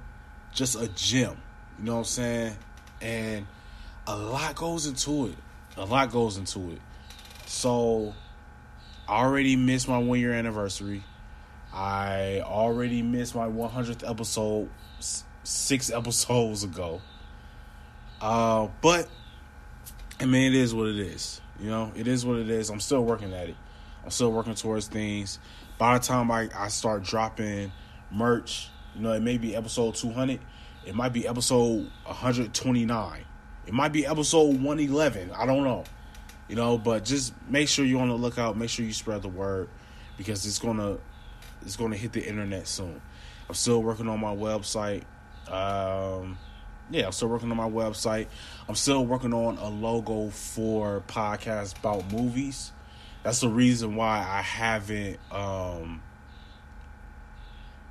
just 0.52 0.80
a 0.80 0.88
gem. 0.88 1.36
You 1.78 1.84
know 1.84 1.92
what 1.92 1.98
I'm 1.98 2.04
saying? 2.04 2.56
And 3.02 3.46
a 4.06 4.16
lot 4.16 4.54
goes 4.54 4.86
into 4.86 5.26
it. 5.26 5.34
A 5.76 5.84
lot 5.84 6.10
goes 6.10 6.38
into 6.38 6.70
it. 6.70 6.80
So 7.46 8.14
I 9.06 9.22
already 9.22 9.56
missed 9.56 9.86
my 9.86 9.98
one 9.98 10.18
year 10.18 10.32
anniversary. 10.32 11.02
I 11.72 12.40
already 12.44 13.02
missed 13.02 13.34
my 13.34 13.46
100th 13.46 14.08
episode 14.08 14.68
six 15.44 15.90
episodes 15.94 16.64
ago. 16.64 17.00
Uh, 18.20 18.68
but 18.82 19.08
I 20.20 20.26
mean, 20.26 20.52
it 20.52 20.56
is 20.56 20.74
what 20.74 20.88
it 20.88 20.98
is. 20.98 21.40
You 21.58 21.70
know, 21.70 21.92
it 21.94 22.08
is 22.08 22.24
what 22.24 22.38
it 22.38 22.50
is. 22.50 22.70
I'm 22.70 22.80
still 22.80 23.04
working 23.04 23.32
at 23.32 23.48
it. 23.48 23.56
I'm 24.04 24.10
still 24.10 24.32
working 24.32 24.54
towards 24.54 24.88
things. 24.88 25.38
By 25.78 25.98
the 25.98 26.04
time 26.04 26.30
I, 26.30 26.48
I 26.56 26.68
start 26.68 27.02
dropping 27.02 27.72
merch, 28.10 28.68
you 28.94 29.02
know, 29.02 29.12
it 29.12 29.20
may 29.20 29.38
be 29.38 29.54
episode 29.54 29.94
200. 29.94 30.40
It 30.86 30.94
might 30.94 31.12
be 31.12 31.26
episode 31.28 31.90
129. 32.04 33.24
It 33.66 33.74
might 33.74 33.92
be 33.92 34.06
episode 34.06 34.60
111. 34.62 35.30
I 35.32 35.46
don't 35.46 35.64
know. 35.64 35.84
You 36.48 36.56
know, 36.56 36.78
but 36.78 37.04
just 37.04 37.32
make 37.48 37.68
sure 37.68 37.84
you're 37.84 38.00
on 38.00 38.08
the 38.08 38.14
lookout. 38.14 38.56
Make 38.56 38.70
sure 38.70 38.84
you 38.84 38.92
spread 38.92 39.22
the 39.22 39.28
word 39.28 39.68
because 40.16 40.44
it's 40.46 40.58
gonna 41.60 41.66
it's 41.66 41.76
gonna 41.76 41.96
hit 41.96 42.12
the 42.12 42.26
internet 42.26 42.66
soon. 42.66 43.00
I'm 43.48 43.54
still 43.54 43.82
working 43.82 44.08
on 44.08 44.20
my 44.20 44.34
website. 44.34 45.04
Um, 45.48 46.38
yeah, 46.90 47.06
I'm 47.06 47.12
still 47.12 47.28
working 47.28 47.50
on 47.50 47.56
my 47.56 47.68
website. 47.68 48.26
I'm 48.68 48.74
still 48.74 49.04
working 49.04 49.32
on 49.32 49.58
a 49.58 49.68
logo 49.68 50.30
for 50.30 51.02
podcast 51.08 51.78
about 51.78 52.12
movies. 52.12 52.72
That's 53.22 53.40
the 53.40 53.48
reason 53.48 53.96
why 53.96 54.18
I 54.18 54.42
haven't. 54.42 55.18
Um, 55.32 56.02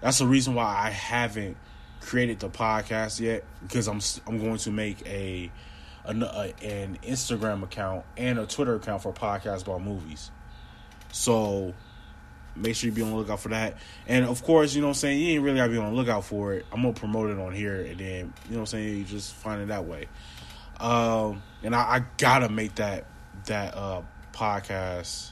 that's 0.01 0.19
the 0.19 0.27
reason 0.27 0.55
why 0.55 0.65
I 0.65 0.89
haven't 0.89 1.57
created 2.01 2.39
the 2.39 2.49
podcast 2.49 3.19
yet 3.19 3.43
because 3.61 3.87
I'm 3.87 3.99
I'm 4.27 4.39
going 4.39 4.57
to 4.59 4.71
make 4.71 5.05
a 5.05 5.51
an, 6.05 6.23
a, 6.23 6.53
an 6.61 6.97
Instagram 7.03 7.63
account 7.63 8.05
and 8.17 8.39
a 8.39 8.45
Twitter 8.45 8.75
account 8.75 9.03
for 9.03 9.13
podcast 9.13 9.63
about 9.63 9.83
movies. 9.83 10.31
So 11.11 11.73
make 12.59 12.75
sure 12.75 12.89
you 12.89 12.95
be 12.95 13.01
on 13.01 13.11
the 13.11 13.15
lookout 13.15 13.39
for 13.39 13.49
that. 13.49 13.77
And 14.07 14.25
of 14.25 14.43
course, 14.43 14.73
you 14.73 14.81
know 14.81 14.87
what 14.87 14.97
I'm 14.97 14.99
saying, 14.99 15.19
you 15.19 15.33
ain't 15.35 15.43
really 15.43 15.57
gotta 15.57 15.71
be 15.71 15.77
on 15.77 15.91
the 15.91 15.95
lookout 15.95 16.25
for 16.25 16.53
it. 16.53 16.65
I'm 16.71 16.81
gonna 16.81 16.93
promote 16.93 17.29
it 17.29 17.39
on 17.39 17.53
here 17.53 17.81
and 17.81 17.97
then, 17.97 18.33
you 18.45 18.51
know 18.51 18.57
what 18.57 18.59
I'm 18.59 18.65
saying, 18.67 18.97
you 18.97 19.03
just 19.03 19.33
find 19.33 19.61
it 19.61 19.67
that 19.69 19.85
way. 19.85 20.07
Um 20.79 21.41
and 21.63 21.75
I, 21.75 21.79
I 21.79 22.05
gotta 22.17 22.49
make 22.49 22.75
that 22.75 23.05
that 23.45 23.75
uh 23.75 24.01
podcast 24.33 25.31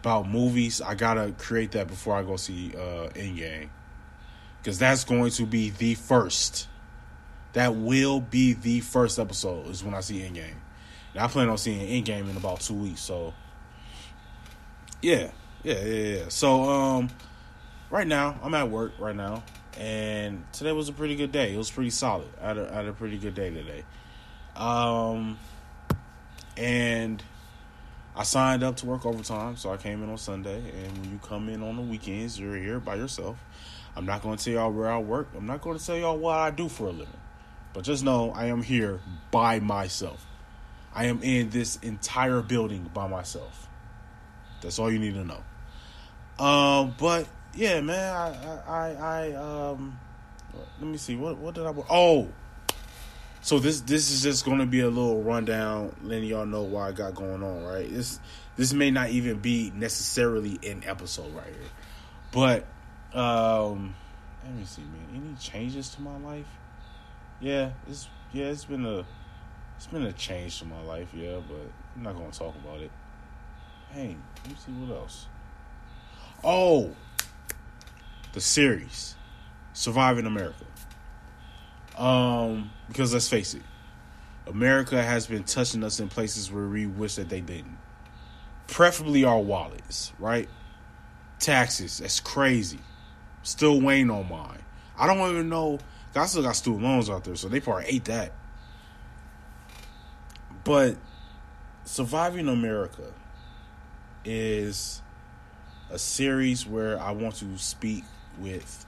about 0.00 0.28
movies. 0.28 0.80
I 0.80 0.94
gotta 0.94 1.32
create 1.38 1.72
that 1.72 1.88
before 1.88 2.16
I 2.16 2.22
go 2.22 2.36
see 2.36 2.72
uh 2.74 3.08
Endgame. 3.10 3.68
Cause 4.64 4.78
that's 4.78 5.04
going 5.04 5.30
to 5.32 5.46
be 5.46 5.70
the 5.70 5.94
first. 5.94 6.68
That 7.54 7.74
will 7.74 8.20
be 8.20 8.54
the 8.54 8.80
first 8.80 9.18
episode 9.18 9.66
is 9.66 9.84
when 9.84 9.92
I 9.92 10.00
see 10.00 10.20
Endgame. 10.20 10.54
And 11.12 11.22
I 11.22 11.26
plan 11.26 11.48
on 11.48 11.58
seeing 11.58 12.04
Endgame 12.04 12.30
in 12.30 12.36
about 12.36 12.60
two 12.60 12.74
weeks, 12.74 13.00
so 13.00 13.34
yeah. 15.02 15.32
Yeah, 15.62 15.80
yeah, 15.84 16.16
yeah. 16.16 16.24
So 16.28 16.64
um 16.64 17.10
right 17.90 18.06
now, 18.06 18.38
I'm 18.42 18.54
at 18.54 18.68
work 18.68 18.92
right 18.98 19.14
now. 19.14 19.44
And 19.78 20.44
today 20.52 20.72
was 20.72 20.88
a 20.88 20.92
pretty 20.92 21.16
good 21.16 21.32
day. 21.32 21.54
It 21.54 21.56
was 21.56 21.70
pretty 21.70 21.90
solid. 21.90 22.28
I 22.42 22.48
had 22.48 22.58
a, 22.58 22.70
I 22.70 22.76
had 22.76 22.86
a 22.86 22.92
pretty 22.92 23.18
good 23.18 23.34
day 23.34 23.50
today. 23.50 23.84
Um 24.56 25.38
and 26.56 27.22
I 28.14 28.24
signed 28.24 28.62
up 28.62 28.76
to 28.78 28.86
work 28.86 29.06
overtime, 29.06 29.56
so 29.56 29.72
I 29.72 29.78
came 29.78 30.02
in 30.02 30.10
on 30.10 30.18
Sunday. 30.18 30.58
And 30.58 30.98
when 30.98 31.10
you 31.12 31.20
come 31.22 31.48
in 31.48 31.62
on 31.62 31.76
the 31.76 31.82
weekends, 31.82 32.38
you're 32.38 32.56
here 32.56 32.78
by 32.78 32.96
yourself. 32.96 33.38
I'm 33.96 34.04
not 34.04 34.22
going 34.22 34.36
to 34.36 34.44
tell 34.44 34.54
y'all 34.54 34.72
where 34.72 34.90
I 34.90 34.98
work. 34.98 35.28
I'm 35.34 35.46
not 35.46 35.62
going 35.62 35.78
to 35.78 35.84
tell 35.84 35.96
y'all 35.96 36.18
what 36.18 36.38
I 36.38 36.50
do 36.50 36.68
for 36.68 36.88
a 36.88 36.90
living. 36.90 37.08
But 37.72 37.84
just 37.84 38.04
know 38.04 38.30
I 38.32 38.46
am 38.46 38.62
here 38.62 39.00
by 39.30 39.60
myself. 39.60 40.26
I 40.94 41.06
am 41.06 41.22
in 41.22 41.48
this 41.48 41.76
entire 41.76 42.42
building 42.42 42.90
by 42.92 43.06
myself. 43.06 43.66
That's 44.60 44.78
all 44.78 44.92
you 44.92 44.98
need 44.98 45.14
to 45.14 45.24
know. 45.24 45.42
Um, 46.42 46.94
but 46.98 47.28
yeah, 47.54 47.80
man, 47.80 48.16
I, 48.16 48.62
I, 48.66 48.92
I, 48.94 49.32
um, 49.34 49.98
let 50.80 50.90
me 50.90 50.98
see, 50.98 51.14
what, 51.14 51.38
what 51.38 51.54
did 51.54 51.64
I? 51.64 51.72
Oh, 51.88 52.28
so 53.42 53.60
this 53.60 53.80
this 53.82 54.10
is 54.10 54.22
just 54.22 54.44
to 54.44 54.66
be 54.66 54.80
a 54.80 54.88
little 54.88 55.22
rundown, 55.22 55.94
letting 56.02 56.28
y'all 56.28 56.46
know 56.46 56.62
why 56.62 56.88
I 56.88 56.92
got 56.92 57.14
going 57.14 57.44
on. 57.44 57.62
Right, 57.62 57.88
this 57.88 58.18
this 58.56 58.72
may 58.72 58.90
not 58.90 59.10
even 59.10 59.38
be 59.38 59.72
necessarily 59.74 60.58
an 60.68 60.82
episode 60.86 61.32
right 61.34 61.46
here, 61.46 61.70
but 62.32 62.66
um, 63.16 63.94
let 64.44 64.54
me 64.54 64.64
see, 64.64 64.82
man. 64.82 65.24
Any 65.24 65.36
changes 65.36 65.90
to 65.90 66.02
my 66.02 66.16
life? 66.18 66.46
Yeah, 67.40 67.70
it's 67.88 68.08
yeah, 68.32 68.46
it's 68.46 68.64
been 68.64 68.86
a 68.86 69.04
it's 69.76 69.86
been 69.86 70.02
a 70.02 70.12
change 70.12 70.60
to 70.60 70.64
my 70.64 70.82
life. 70.82 71.08
Yeah, 71.12 71.38
but 71.48 71.70
I'm 71.96 72.02
not 72.02 72.14
gonna 72.14 72.30
talk 72.30 72.54
about 72.64 72.80
it. 72.80 72.90
Hey, 73.90 74.16
let 74.44 74.52
me 74.52 74.56
see 74.64 74.72
what 74.72 74.96
else. 74.96 75.26
Oh, 76.44 76.90
the 78.32 78.40
series, 78.40 79.14
Surviving 79.72 80.26
America. 80.26 80.64
Um, 81.96 82.70
because 82.88 83.12
let's 83.12 83.28
face 83.28 83.54
it, 83.54 83.62
America 84.46 85.00
has 85.02 85.26
been 85.26 85.44
touching 85.44 85.84
us 85.84 86.00
in 86.00 86.08
places 86.08 86.50
where 86.50 86.66
we 86.66 86.86
wish 86.86 87.14
that 87.16 87.28
they 87.28 87.40
didn't. 87.40 87.78
Preferably 88.66 89.24
our 89.24 89.38
wallets, 89.38 90.12
right? 90.18 90.48
Taxes, 91.38 91.98
that's 91.98 92.20
crazy. 92.20 92.78
Still 93.42 93.80
weighing 93.80 94.10
on 94.10 94.28
mine. 94.28 94.62
I 94.98 95.06
don't 95.06 95.30
even 95.30 95.48
know. 95.48 95.78
I 96.14 96.26
still 96.26 96.42
got 96.42 96.56
student 96.56 96.82
loans 96.82 97.08
out 97.08 97.24
there, 97.24 97.36
so 97.36 97.48
they 97.48 97.60
probably 97.60 97.86
ate 97.86 98.04
that. 98.06 98.32
But 100.64 100.96
Surviving 101.84 102.48
America 102.48 103.12
is 104.24 105.01
a 105.92 105.98
series 105.98 106.66
where 106.66 106.98
I 106.98 107.12
want 107.12 107.36
to 107.36 107.58
speak 107.58 108.04
with 108.38 108.86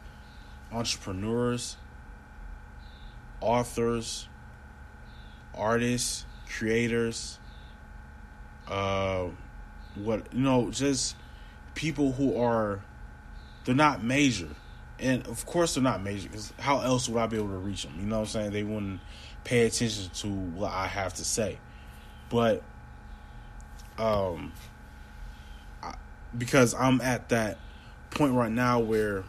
entrepreneurs, 0.73 1.77
authors, 3.41 4.27
artists, 5.55 6.25
creators, 6.49 7.39
uh, 8.69 9.27
what 9.97 10.33
you 10.33 10.41
know, 10.41 10.71
just 10.71 11.15
people 11.75 12.13
who 12.13 12.41
are 12.41 12.83
they're 13.67 13.75
not 13.75 14.03
major, 14.03 14.49
and 14.99 15.27
of 15.27 15.45
course 15.45 15.75
they're 15.75 15.83
not 15.83 16.03
major 16.03 16.29
because 16.29 16.55
how 16.59 16.81
else 16.81 17.09
would 17.09 17.21
I 17.21 17.27
be 17.27 17.37
able 17.37 17.49
to 17.49 17.59
reach 17.59 17.83
them? 17.83 17.95
You 18.01 18.07
know 18.07 18.21
what 18.21 18.29
I'm 18.29 18.29
saying? 18.29 18.53
They 18.53 18.65
wouldn't 18.65 19.01
pay 19.45 19.67
attention 19.67 20.11
to 20.11 20.29
what 20.29 20.73
I 20.73 20.87
have 20.87 21.13
to 21.15 21.25
say, 21.25 21.59
but 22.31 22.63
um, 23.99 24.53
because 26.37 26.75
I'm 26.75 27.00
at 27.00 27.29
that 27.31 27.59
point 28.11 28.35
right 28.35 28.53
now 28.53 28.81
where 28.81 29.25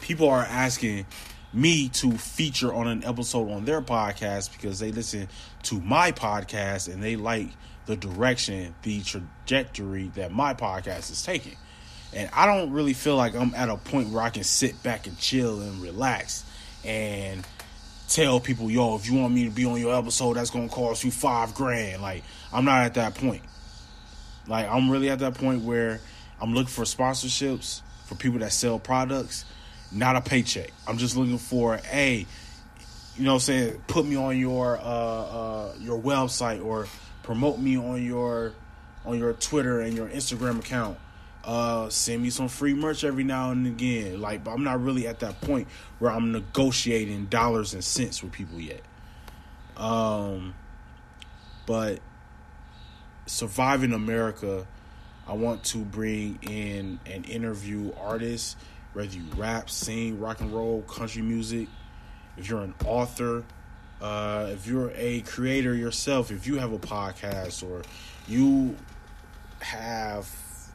people 0.00 0.28
are 0.28 0.42
asking 0.42 1.06
me 1.52 1.88
to 1.90 2.12
feature 2.12 2.72
on 2.72 2.88
an 2.88 3.04
episode 3.04 3.50
on 3.50 3.64
their 3.64 3.82
podcast 3.82 4.52
because 4.52 4.78
they 4.78 4.90
listen 4.90 5.28
to 5.62 5.80
my 5.80 6.12
podcast 6.12 6.92
and 6.92 7.02
they 7.02 7.16
like 7.16 7.48
the 7.86 7.96
direction, 7.96 8.74
the 8.82 9.02
trajectory 9.02 10.08
that 10.14 10.32
my 10.32 10.54
podcast 10.54 11.10
is 11.10 11.22
taking. 11.22 11.56
And 12.14 12.28
I 12.32 12.46
don't 12.46 12.72
really 12.72 12.92
feel 12.92 13.16
like 13.16 13.34
I'm 13.34 13.54
at 13.54 13.68
a 13.68 13.76
point 13.76 14.10
where 14.10 14.22
I 14.22 14.30
can 14.30 14.44
sit 14.44 14.82
back 14.82 15.06
and 15.06 15.18
chill 15.18 15.60
and 15.60 15.82
relax 15.82 16.44
and 16.84 17.46
tell 18.08 18.40
people, 18.40 18.70
yo, 18.70 18.96
if 18.96 19.08
you 19.08 19.18
want 19.18 19.32
me 19.32 19.44
to 19.44 19.50
be 19.50 19.64
on 19.64 19.80
your 19.80 19.94
episode, 19.94 20.34
that's 20.34 20.50
gonna 20.50 20.68
cost 20.68 21.04
you 21.04 21.10
five 21.10 21.54
grand. 21.54 22.02
Like, 22.02 22.22
I'm 22.52 22.64
not 22.64 22.84
at 22.84 22.94
that 22.94 23.14
point. 23.14 23.42
Like, 24.46 24.68
I'm 24.68 24.90
really 24.90 25.10
at 25.10 25.20
that 25.20 25.34
point 25.34 25.62
where 25.62 26.00
I'm 26.40 26.54
looking 26.54 26.68
for 26.68 26.84
sponsorships 26.84 27.82
for 28.04 28.14
people 28.14 28.40
that 28.40 28.52
sell 28.52 28.78
products, 28.78 29.44
not 29.90 30.16
a 30.16 30.20
paycheck. 30.20 30.70
I'm 30.86 30.98
just 30.98 31.16
looking 31.16 31.38
for, 31.38 31.80
a, 31.90 32.26
you 33.16 33.24
know 33.24 33.30
what 33.30 33.34
I'm 33.34 33.40
saying, 33.40 33.82
put 33.86 34.06
me 34.06 34.16
on 34.16 34.38
your 34.38 34.78
uh, 34.78 34.82
uh, 34.82 35.72
your 35.78 36.00
website 36.00 36.64
or 36.64 36.88
promote 37.22 37.58
me 37.58 37.76
on 37.76 38.02
your 38.04 38.54
on 39.04 39.18
your 39.18 39.32
Twitter 39.34 39.80
and 39.80 39.94
your 39.94 40.08
Instagram 40.08 40.60
account 40.60 40.98
uh, 41.44 41.88
send 41.88 42.22
me 42.22 42.30
some 42.30 42.48
free 42.48 42.74
merch 42.74 43.04
every 43.04 43.24
now 43.24 43.50
and 43.50 43.66
again. 43.66 44.20
Like, 44.20 44.44
but 44.44 44.52
I'm 44.52 44.64
not 44.64 44.82
really 44.82 45.06
at 45.06 45.20
that 45.20 45.40
point 45.40 45.68
where 45.98 46.10
I'm 46.10 46.32
negotiating 46.32 47.26
dollars 47.26 47.74
and 47.74 47.82
cents 47.82 48.22
with 48.22 48.32
people 48.32 48.60
yet. 48.60 48.82
Um, 49.76 50.54
but 51.66 52.00
surviving 53.26 53.92
America, 53.92 54.66
I 55.26 55.34
want 55.34 55.64
to 55.64 55.78
bring 55.78 56.38
in 56.42 56.98
and 57.06 57.28
interview 57.28 57.92
artists, 58.00 58.56
whether 58.92 59.08
you 59.08 59.22
rap, 59.36 59.70
sing, 59.70 60.20
rock 60.20 60.40
and 60.40 60.52
roll, 60.52 60.82
country 60.82 61.22
music. 61.22 61.68
If 62.36 62.48
you're 62.48 62.62
an 62.62 62.74
author, 62.84 63.44
uh, 64.00 64.48
if 64.50 64.66
you're 64.66 64.92
a 64.94 65.20
creator 65.22 65.74
yourself, 65.74 66.30
if 66.30 66.46
you 66.46 66.58
have 66.58 66.72
a 66.72 66.78
podcast 66.78 67.62
or 67.68 67.82
you 68.26 68.76
have 69.60 70.28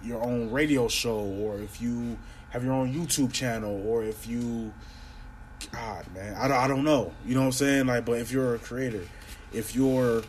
your 0.03 0.21
own 0.21 0.51
radio 0.51 0.87
show 0.87 1.19
or 1.19 1.57
if 1.59 1.81
you 1.81 2.17
have 2.49 2.63
your 2.63 2.73
own 2.73 2.93
YouTube 2.93 3.33
channel 3.33 3.85
or 3.85 4.03
if 4.03 4.27
you 4.27 4.71
God 5.71 6.05
man 6.13 6.35
I 6.35 6.65
I 6.65 6.67
don't 6.67 6.83
know 6.83 7.11
you 7.25 7.33
know 7.33 7.41
what 7.41 7.47
I'm 7.47 7.51
saying 7.51 7.87
like 7.87 8.05
but 8.05 8.19
if 8.19 8.31
you're 8.31 8.55
a 8.55 8.59
creator 8.59 9.03
if 9.51 9.75
you're 9.75 10.21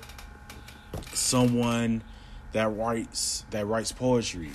someone 1.13 2.03
that 2.53 2.69
writes 2.77 3.45
that 3.51 3.67
writes 3.67 3.93
poetry 3.93 4.51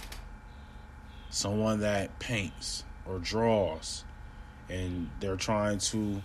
someone 1.30 1.80
that 1.80 2.20
paints 2.20 2.84
or 3.08 3.20
draws 3.20 4.04
and 4.70 5.10
they're 5.20 5.36
trying 5.36 5.78
to 5.78 6.22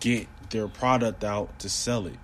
get 0.00 0.26
their 0.50 0.68
product 0.68 1.24
out 1.24 1.58
to 1.58 1.68
sell 1.68 2.06
it 2.06 2.18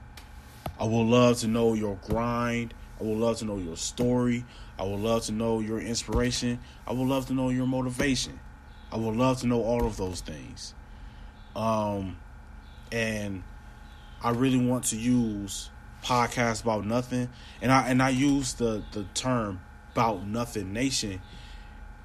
I 0.78 0.84
would 0.84 1.06
love 1.06 1.38
to 1.38 1.48
know 1.48 1.74
your 1.74 1.98
grind 2.06 2.74
I 3.00 3.04
would 3.04 3.18
love 3.18 3.38
to 3.38 3.44
know 3.44 3.58
your 3.58 3.76
story 3.76 4.44
I 4.82 4.84
would 4.84 5.00
love 5.00 5.24
to 5.26 5.32
know 5.32 5.60
your 5.60 5.78
inspiration. 5.78 6.58
I 6.88 6.92
would 6.92 7.06
love 7.06 7.26
to 7.26 7.34
know 7.34 7.50
your 7.50 7.66
motivation. 7.66 8.40
I 8.90 8.96
would 8.96 9.14
love 9.14 9.40
to 9.42 9.46
know 9.46 9.62
all 9.62 9.86
of 9.86 9.96
those 9.96 10.20
things. 10.20 10.74
Um, 11.54 12.18
and 12.90 13.44
I 14.22 14.30
really 14.30 14.64
want 14.64 14.84
to 14.86 14.96
use 14.96 15.70
podcast 16.02 16.62
about 16.62 16.84
nothing, 16.84 17.28
and 17.60 17.72
I 17.72 17.88
and 17.88 18.02
I 18.02 18.10
use 18.10 18.54
the 18.54 18.82
the 18.92 19.04
term 19.14 19.60
about 19.92 20.26
nothing 20.26 20.72
nation 20.72 21.20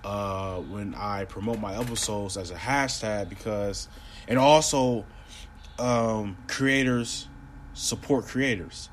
uh, 0.04 0.58
when 0.58 0.96
I 0.96 1.26
promote 1.26 1.60
my 1.60 1.76
episodes 1.76 2.38
as 2.38 2.52
a 2.52 2.56
hashtag 2.56 3.30
because, 3.30 3.88
and 4.28 4.38
also 4.38 5.06
um, 5.80 6.38
creators 6.48 7.28
support 7.74 8.26
creators. 8.26 8.90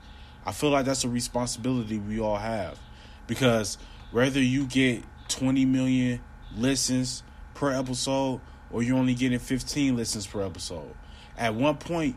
I 0.47 0.53
feel 0.53 0.71
like 0.71 0.85
that's 0.85 1.05
a 1.05 1.09
responsibility 1.09 1.99
we 1.99 2.21
all 2.21 2.37
have 2.37 2.79
because 3.27 3.79
whether 4.13 4.41
you 4.41 4.67
get 4.67 5.03
20 5.29 5.65
million 5.65 6.21
listens 6.55 7.23
per 7.55 7.73
episode 7.73 8.41
or 8.71 8.83
you're 8.83 8.99
only 8.99 9.15
getting 9.15 9.39
15 9.39 9.97
listens 9.97 10.27
per 10.27 10.43
episode, 10.43 10.95
at 11.37 11.55
one 11.55 11.77
point 11.77 12.17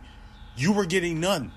you 0.55 0.73
were 0.73 0.85
getting 0.85 1.19
none. 1.19 1.51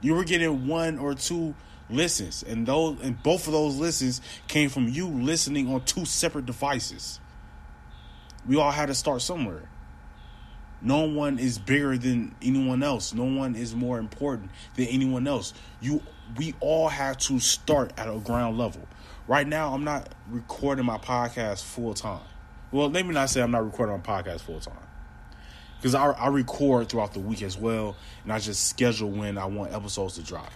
You 0.00 0.14
were 0.14 0.24
getting 0.24 0.66
one 0.66 0.98
or 0.98 1.14
two 1.14 1.54
listens, 1.90 2.42
and 2.42 2.66
those 2.66 3.00
and 3.00 3.20
both 3.22 3.46
of 3.46 3.52
those 3.52 3.76
listens 3.76 4.20
came 4.46 4.68
from 4.68 4.88
you 4.88 5.08
listening 5.08 5.72
on 5.72 5.84
two 5.84 6.04
separate 6.04 6.46
devices. 6.46 7.20
We 8.46 8.56
all 8.56 8.70
had 8.70 8.86
to 8.86 8.94
start 8.94 9.22
somewhere. 9.22 9.68
No 10.80 11.06
one 11.06 11.38
is 11.38 11.58
bigger 11.58 11.98
than 11.98 12.34
anyone 12.40 12.82
else. 12.82 13.12
No 13.12 13.24
one 13.24 13.56
is 13.56 13.74
more 13.74 13.98
important 13.98 14.50
than 14.76 14.86
anyone 14.86 15.26
else. 15.26 15.52
You 15.80 16.02
we 16.36 16.54
all 16.60 16.88
have 16.88 17.18
to 17.18 17.40
start 17.40 17.92
at 17.96 18.08
a 18.08 18.18
ground 18.18 18.58
level. 18.58 18.86
Right 19.26 19.46
now, 19.46 19.74
I'm 19.74 19.84
not 19.84 20.14
recording 20.30 20.84
my 20.84 20.98
podcast 20.98 21.62
full 21.64 21.94
time. 21.94 22.20
Well, 22.70 22.90
let 22.90 23.06
me 23.06 23.14
not 23.14 23.30
say 23.30 23.42
I'm 23.42 23.50
not 23.50 23.64
recording 23.64 23.96
my 23.96 24.02
podcast 24.02 24.40
full 24.40 24.60
time. 24.60 24.87
Because 25.78 25.94
I, 25.94 26.10
I 26.10 26.28
record 26.28 26.88
throughout 26.88 27.14
the 27.14 27.20
week 27.20 27.42
as 27.42 27.56
well, 27.56 27.96
and 28.24 28.32
I 28.32 28.38
just 28.38 28.66
schedule 28.66 29.10
when 29.10 29.38
I 29.38 29.46
want 29.46 29.72
episodes 29.72 30.14
to 30.14 30.22
drop. 30.22 30.52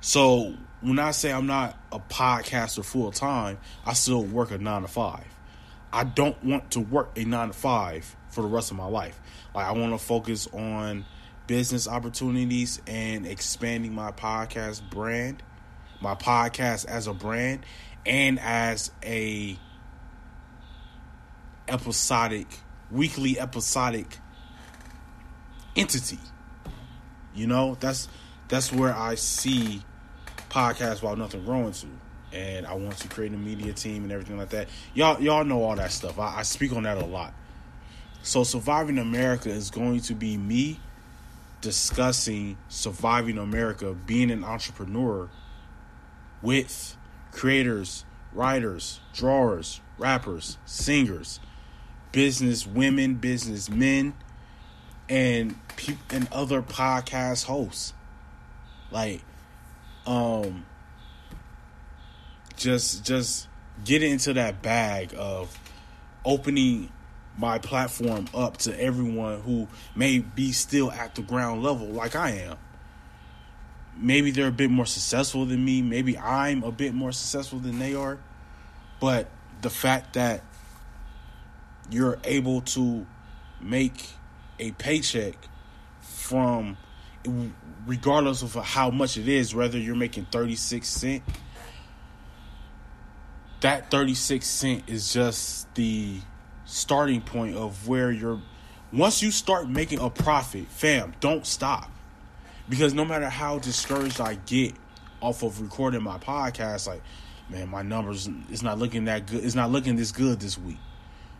So 0.00 0.54
when 0.80 0.98
I 0.98 1.12
say 1.12 1.32
I'm 1.32 1.46
not 1.46 1.76
a 1.90 1.98
podcaster 1.98 2.84
full 2.84 3.10
time, 3.10 3.58
I 3.84 3.94
still 3.94 4.22
work 4.22 4.50
a 4.50 4.58
nine 4.58 4.82
to 4.82 4.88
five. 4.88 5.24
I 5.92 6.04
don't 6.04 6.42
want 6.44 6.72
to 6.72 6.80
work 6.80 7.10
a 7.16 7.24
nine 7.24 7.48
to 7.48 7.54
five 7.54 8.16
for 8.28 8.42
the 8.42 8.48
rest 8.48 8.70
of 8.70 8.76
my 8.76 8.86
life. 8.86 9.18
Like 9.54 9.66
I 9.66 9.72
want 9.72 9.92
to 9.92 10.04
focus 10.04 10.46
on 10.52 11.04
business 11.46 11.88
opportunities 11.88 12.80
and 12.86 13.26
expanding 13.26 13.94
my 13.94 14.12
podcast 14.12 14.88
brand, 14.90 15.42
my 16.00 16.14
podcast 16.14 16.86
as 16.86 17.06
a 17.06 17.14
brand, 17.14 17.64
and 18.04 18.38
as 18.38 18.90
a 19.02 19.58
episodic, 21.68 22.46
weekly 22.90 23.38
episodic 23.38 24.18
entity. 25.74 26.18
You 27.34 27.46
know, 27.46 27.76
that's 27.80 28.08
that's 28.48 28.72
where 28.72 28.94
I 28.94 29.14
see 29.16 29.82
podcast 30.48 31.02
while 31.02 31.16
nothing 31.16 31.44
growing 31.44 31.72
to. 31.72 31.86
And 32.32 32.66
I 32.66 32.74
want 32.74 32.98
to 32.98 33.08
create 33.08 33.32
a 33.32 33.36
media 33.36 33.72
team 33.72 34.02
and 34.02 34.12
everything 34.12 34.36
like 34.36 34.50
that. 34.50 34.68
Y'all 34.94 35.20
y'all 35.20 35.44
know 35.44 35.62
all 35.62 35.76
that 35.76 35.92
stuff. 35.92 36.18
I, 36.18 36.38
I 36.38 36.42
speak 36.42 36.72
on 36.72 36.84
that 36.84 36.98
a 36.98 37.04
lot. 37.04 37.32
So 38.22 38.42
surviving 38.42 38.98
America 38.98 39.48
is 39.48 39.70
going 39.70 40.00
to 40.00 40.14
be 40.14 40.36
me 40.36 40.80
discussing 41.60 42.56
surviving 42.68 43.38
America, 43.38 43.94
being 43.94 44.30
an 44.30 44.44
entrepreneur 44.44 45.28
with 46.42 46.96
creators, 47.32 48.04
writers, 48.32 49.00
drawers, 49.12 49.80
rappers, 49.98 50.58
singers, 50.64 51.40
business 52.16 52.66
women, 52.66 53.16
business 53.16 53.68
men, 53.68 54.14
and 55.06 55.54
pe- 55.76 55.98
and 56.08 56.26
other 56.32 56.62
podcast 56.62 57.44
hosts. 57.44 57.92
Like, 58.90 59.20
um, 60.06 60.64
just 62.56 63.04
just 63.04 63.48
get 63.84 64.02
into 64.02 64.32
that 64.32 64.62
bag 64.62 65.14
of 65.14 65.60
opening 66.24 66.90
my 67.36 67.58
platform 67.58 68.28
up 68.34 68.56
to 68.56 68.80
everyone 68.80 69.42
who 69.42 69.68
may 69.94 70.20
be 70.20 70.52
still 70.52 70.90
at 70.90 71.16
the 71.16 71.22
ground 71.22 71.62
level 71.62 71.86
like 71.86 72.16
I 72.16 72.30
am. 72.30 72.56
Maybe 73.94 74.30
they're 74.30 74.48
a 74.48 74.52
bit 74.52 74.70
more 74.70 74.86
successful 74.86 75.44
than 75.44 75.62
me. 75.62 75.82
Maybe 75.82 76.16
I'm 76.16 76.62
a 76.62 76.72
bit 76.72 76.94
more 76.94 77.12
successful 77.12 77.58
than 77.58 77.78
they 77.78 77.94
are. 77.94 78.18
But 79.00 79.28
the 79.60 79.68
fact 79.68 80.14
that 80.14 80.42
you're 81.90 82.18
able 82.24 82.60
to 82.62 83.06
make 83.60 84.10
a 84.58 84.70
paycheck 84.72 85.34
from 86.00 86.76
regardless 87.86 88.42
of 88.42 88.54
how 88.54 88.90
much 88.90 89.16
it 89.16 89.28
is 89.28 89.54
whether 89.54 89.78
you're 89.78 89.96
making 89.96 90.24
36 90.26 90.86
cent 90.86 91.22
that 93.60 93.90
36 93.90 94.46
cent 94.46 94.84
is 94.86 95.12
just 95.12 95.72
the 95.74 96.20
starting 96.64 97.20
point 97.20 97.56
of 97.56 97.88
where 97.88 98.10
you're 98.10 98.40
once 98.92 99.22
you 99.22 99.30
start 99.30 99.68
making 99.68 99.98
a 99.98 100.08
profit, 100.08 100.66
fam, 100.68 101.14
don't 101.20 101.46
stop. 101.46 101.90
Because 102.68 102.94
no 102.94 103.04
matter 103.04 103.28
how 103.28 103.58
discouraged 103.58 104.20
I 104.20 104.34
get 104.34 104.74
off 105.20 105.42
of 105.42 105.60
recording 105.60 106.02
my 106.02 106.18
podcast, 106.18 106.86
like, 106.86 107.02
man, 107.48 107.68
my 107.68 107.82
numbers 107.82 108.28
it's 108.50 108.62
not 108.62 108.78
looking 108.78 109.04
that 109.04 109.26
good. 109.26 109.44
It's 109.44 109.54
not 109.54 109.70
looking 109.70 109.96
this 109.96 110.12
good 110.12 110.40
this 110.40 110.58
week. 110.58 110.78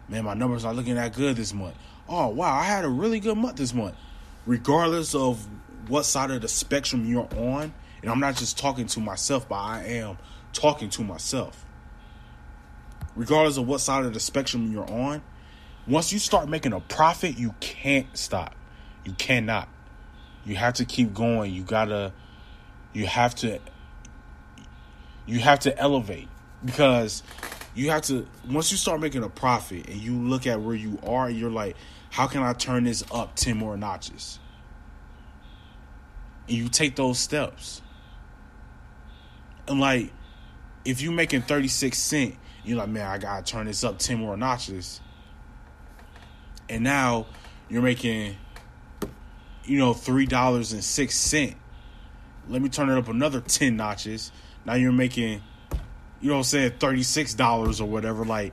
Man, 0.09 0.25
my 0.25 0.35
numbers 0.35 0.65
not 0.65 0.77
looking 0.77 0.95
that 0.95 1.15
good 1.15 1.37
this 1.37 1.53
month. 1.53 1.77
Oh 2.09 2.29
wow, 2.29 2.55
I 2.55 2.65
had 2.65 2.85
a 2.85 2.89
really 2.89 3.21
good 3.21 3.37
month 3.37 3.57
this 3.57 3.75
month. 3.75 3.97
Regardless 4.47 5.15
of 5.15 5.47
what 5.89 6.05
side 6.05 6.31
of 6.31 6.41
the 6.41 6.49
spectrum 6.49 7.07
you're 7.07 7.29
on, 7.37 7.73
and 8.03 8.11
I'm 8.11 8.21
not 8.21 8.37
just 8.37 8.59
talking 8.59 8.87
to 8.87 9.01
myself, 9.01 9.49
but 9.49 9.57
I 9.57 9.85
am 9.85 10.19
talking 10.53 10.91
to 10.91 11.03
myself. 11.03 11.65
Regardless 13.15 13.57
of 13.57 13.67
what 13.67 13.81
side 13.81 14.05
of 14.05 14.15
the 14.15 14.21
spectrum 14.21 14.71
you're 14.73 14.89
on, 14.91 15.23
once 15.87 16.13
you 16.13 16.19
start 16.19 16.49
making 16.49 16.73
a 16.73 16.81
profit, 16.81 17.39
you 17.39 17.55
can't 17.61 18.07
stop. 18.17 18.55
You 19.05 19.13
cannot. 19.13 19.69
You 20.45 20.57
have 20.57 20.75
to 20.75 20.85
keep 20.85 21.15
going. 21.15 21.53
You 21.53 21.63
gotta. 21.63 22.13
You 22.93 23.07
have 23.07 23.35
to. 23.37 23.59
You 25.27 25.41
have 25.41 25.61
to 25.61 25.77
elevate 25.77 26.29
because 26.65 27.23
you 27.77 27.91
have 27.91 28.03
to. 28.03 28.27
Once 28.49 28.73
you 28.73 28.77
start 28.77 29.01
making 29.01 29.23
a 29.23 29.29
profit 29.29 29.87
and 29.89 29.97
you 29.97 30.15
look 30.15 30.49
at 30.49 30.61
where 30.61 30.75
you 30.75 30.99
are, 31.07 31.31
you're 31.31 31.51
like, 31.51 31.77
how 32.11 32.27
can 32.27 32.43
I 32.43 32.53
turn 32.53 32.83
this 32.83 33.05
up 33.13 33.37
ten 33.37 33.57
more 33.57 33.77
notches? 33.77 34.41
And 36.49 36.57
you 36.57 36.69
take 36.69 36.97
those 36.97 37.21
steps. 37.21 37.83
And 39.69 39.79
like, 39.79 40.13
if 40.85 41.01
you're 41.01 41.13
making 41.13 41.43
thirty 41.43 41.69
six 41.69 41.99
cent, 41.99 42.35
you're 42.65 42.79
like, 42.79 42.89
man, 42.89 43.07
I 43.07 43.19
gotta 43.19 43.45
turn 43.45 43.67
this 43.67 43.85
up 43.85 44.01
ten 44.01 44.19
more 44.19 44.37
notches. 44.37 45.01
And 46.69 46.83
now 46.83 47.27
you're 47.69 47.83
making 47.83 48.37
you 49.67 49.79
know, 49.79 49.93
three 49.93 50.27
dollars 50.27 50.73
and 50.73 50.83
six 50.83 51.17
cent. 51.17 51.55
Let 52.49 52.63
me 52.63 52.69
turn 52.69 52.89
it 52.89 52.97
up 52.97 53.09
another 53.09 53.41
ten 53.41 53.77
notches. 53.77 54.31
Now 54.65 54.75
you're 54.75 54.93
making, 54.93 55.43
you 56.21 56.29
know, 56.29 56.35
what 56.35 56.39
I'm 56.39 56.45
saying 56.45 56.73
thirty 56.79 57.03
six 57.03 57.35
dollars 57.35 57.81
or 57.81 57.89
whatever. 57.89 58.25
Like 58.25 58.53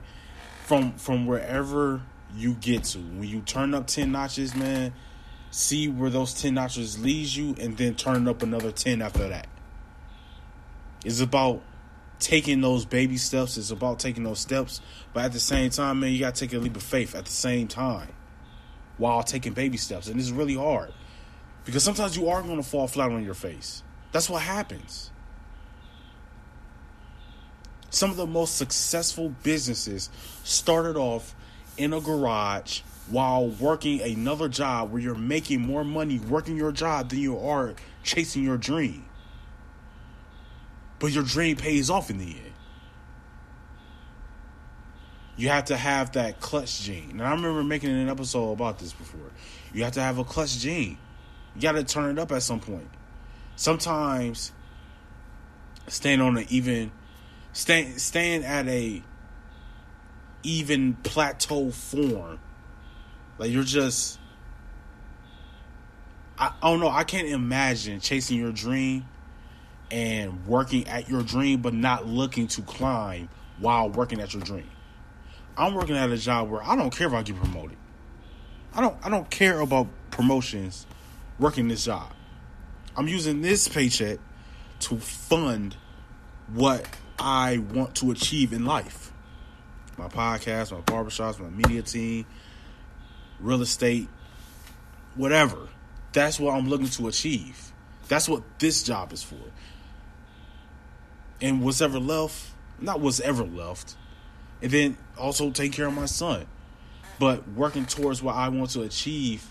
from 0.64 0.92
from 0.94 1.26
wherever 1.26 2.02
you 2.36 2.54
get 2.54 2.84
to, 2.84 2.98
when 2.98 3.28
you 3.28 3.40
turn 3.40 3.74
up 3.74 3.86
ten 3.86 4.12
notches, 4.12 4.54
man, 4.54 4.92
see 5.50 5.88
where 5.88 6.10
those 6.10 6.34
ten 6.40 6.54
notches 6.54 6.98
leads 7.00 7.36
you, 7.36 7.54
and 7.60 7.76
then 7.76 7.94
turn 7.94 8.28
up 8.28 8.42
another 8.42 8.72
ten 8.72 9.02
after 9.02 9.28
that. 9.28 9.46
It's 11.04 11.20
about 11.20 11.62
taking 12.18 12.60
those 12.60 12.84
baby 12.84 13.16
steps. 13.16 13.56
It's 13.56 13.70
about 13.70 13.98
taking 13.98 14.24
those 14.24 14.40
steps, 14.40 14.80
but 15.12 15.24
at 15.24 15.32
the 15.32 15.40
same 15.40 15.70
time, 15.70 16.00
man, 16.00 16.12
you 16.12 16.20
gotta 16.20 16.38
take 16.38 16.52
a 16.54 16.58
leap 16.58 16.76
of 16.76 16.82
faith 16.82 17.14
at 17.14 17.24
the 17.24 17.32
same 17.32 17.68
time 17.68 18.08
while 18.96 19.22
taking 19.22 19.52
baby 19.52 19.76
steps, 19.76 20.08
and 20.08 20.20
it's 20.20 20.30
really 20.30 20.54
hard. 20.54 20.92
Because 21.64 21.82
sometimes 21.82 22.16
you 22.16 22.28
are 22.28 22.42
going 22.42 22.58
to 22.58 22.62
fall 22.62 22.86
flat 22.86 23.10
on 23.10 23.24
your 23.24 23.34
face. 23.34 23.82
That's 24.12 24.28
what 24.28 24.42
happens. 24.42 25.10
Some 27.94 28.10
of 28.10 28.16
the 28.16 28.26
most 28.26 28.56
successful 28.56 29.32
businesses 29.44 30.10
started 30.42 30.96
off 30.96 31.32
in 31.76 31.92
a 31.92 32.00
garage 32.00 32.80
while 33.08 33.46
working 33.46 34.00
another 34.00 34.48
job 34.48 34.90
where 34.90 35.00
you're 35.00 35.14
making 35.14 35.60
more 35.60 35.84
money 35.84 36.18
working 36.18 36.56
your 36.56 36.72
job 36.72 37.10
than 37.10 37.20
you 37.20 37.38
are 37.38 37.76
chasing 38.02 38.42
your 38.42 38.56
dream. 38.56 39.04
But 40.98 41.12
your 41.12 41.22
dream 41.22 41.56
pays 41.56 41.88
off 41.88 42.10
in 42.10 42.18
the 42.18 42.24
end. 42.24 42.52
You 45.36 45.50
have 45.50 45.66
to 45.66 45.76
have 45.76 46.14
that 46.14 46.40
clutch 46.40 46.80
gene. 46.80 47.12
And 47.12 47.22
I 47.22 47.30
remember 47.30 47.62
making 47.62 47.90
an 47.90 48.08
episode 48.08 48.50
about 48.50 48.80
this 48.80 48.92
before. 48.92 49.30
You 49.72 49.84
have 49.84 49.92
to 49.92 50.00
have 50.00 50.18
a 50.18 50.24
clutch 50.24 50.58
gene. 50.58 50.98
You 51.54 51.62
got 51.62 51.72
to 51.72 51.84
turn 51.84 52.10
it 52.10 52.20
up 52.20 52.32
at 52.32 52.42
some 52.42 52.58
point. 52.58 52.90
Sometimes 53.54 54.50
staying 55.86 56.20
on 56.20 56.36
an 56.38 56.46
even 56.48 56.90
staying 57.54 57.96
staying 57.98 58.44
at 58.44 58.68
a 58.68 59.02
even 60.42 60.94
plateau 60.94 61.70
form. 61.70 62.38
Like 63.38 63.50
you're 63.50 63.64
just 63.64 64.18
I, 66.38 66.52
I 66.62 66.70
don't 66.70 66.80
know, 66.80 66.90
I 66.90 67.04
can't 67.04 67.28
imagine 67.28 68.00
chasing 68.00 68.38
your 68.38 68.52
dream 68.52 69.06
and 69.90 70.46
working 70.46 70.86
at 70.88 71.08
your 71.08 71.22
dream 71.22 71.62
but 71.62 71.72
not 71.72 72.06
looking 72.06 72.48
to 72.48 72.62
climb 72.62 73.28
while 73.58 73.88
working 73.88 74.20
at 74.20 74.34
your 74.34 74.42
dream. 74.42 74.68
I'm 75.56 75.74
working 75.74 75.96
at 75.96 76.10
a 76.10 76.18
job 76.18 76.50
where 76.50 76.62
I 76.62 76.74
don't 76.76 76.90
care 76.90 77.06
if 77.06 77.12
I 77.12 77.22
get 77.22 77.36
promoted. 77.36 77.78
I 78.74 78.80
don't 78.80 78.96
I 79.04 79.08
don't 79.08 79.30
care 79.30 79.60
about 79.60 79.86
promotions 80.10 80.86
working 81.38 81.68
this 81.68 81.84
job. 81.84 82.12
I'm 82.96 83.06
using 83.08 83.40
this 83.40 83.68
paycheck 83.68 84.18
to 84.80 84.98
fund 84.98 85.76
what 86.52 86.84
I 87.18 87.58
want 87.58 87.94
to 87.96 88.10
achieve 88.10 88.52
in 88.52 88.64
life. 88.64 89.12
My 89.96 90.08
podcast, 90.08 90.72
my 90.72 90.80
barbershops, 90.80 91.38
my 91.38 91.50
media 91.50 91.82
team, 91.82 92.26
real 93.40 93.62
estate, 93.62 94.08
whatever. 95.14 95.68
That's 96.12 96.38
what 96.38 96.54
I'm 96.54 96.68
looking 96.68 96.88
to 96.88 97.08
achieve. 97.08 97.72
That's 98.08 98.28
what 98.28 98.42
this 98.58 98.82
job 98.82 99.12
is 99.12 99.22
for. 99.22 99.36
And 101.40 101.62
what's 101.62 101.80
ever 101.80 101.98
left, 101.98 102.50
not 102.80 103.00
what's 103.00 103.20
ever 103.20 103.44
left, 103.44 103.96
and 104.62 104.70
then 104.70 104.96
also 105.18 105.50
take 105.50 105.72
care 105.72 105.86
of 105.86 105.94
my 105.94 106.06
son. 106.06 106.46
But 107.18 107.48
working 107.48 107.86
towards 107.86 108.22
what 108.22 108.34
I 108.34 108.48
want 108.48 108.70
to 108.70 108.82
achieve 108.82 109.48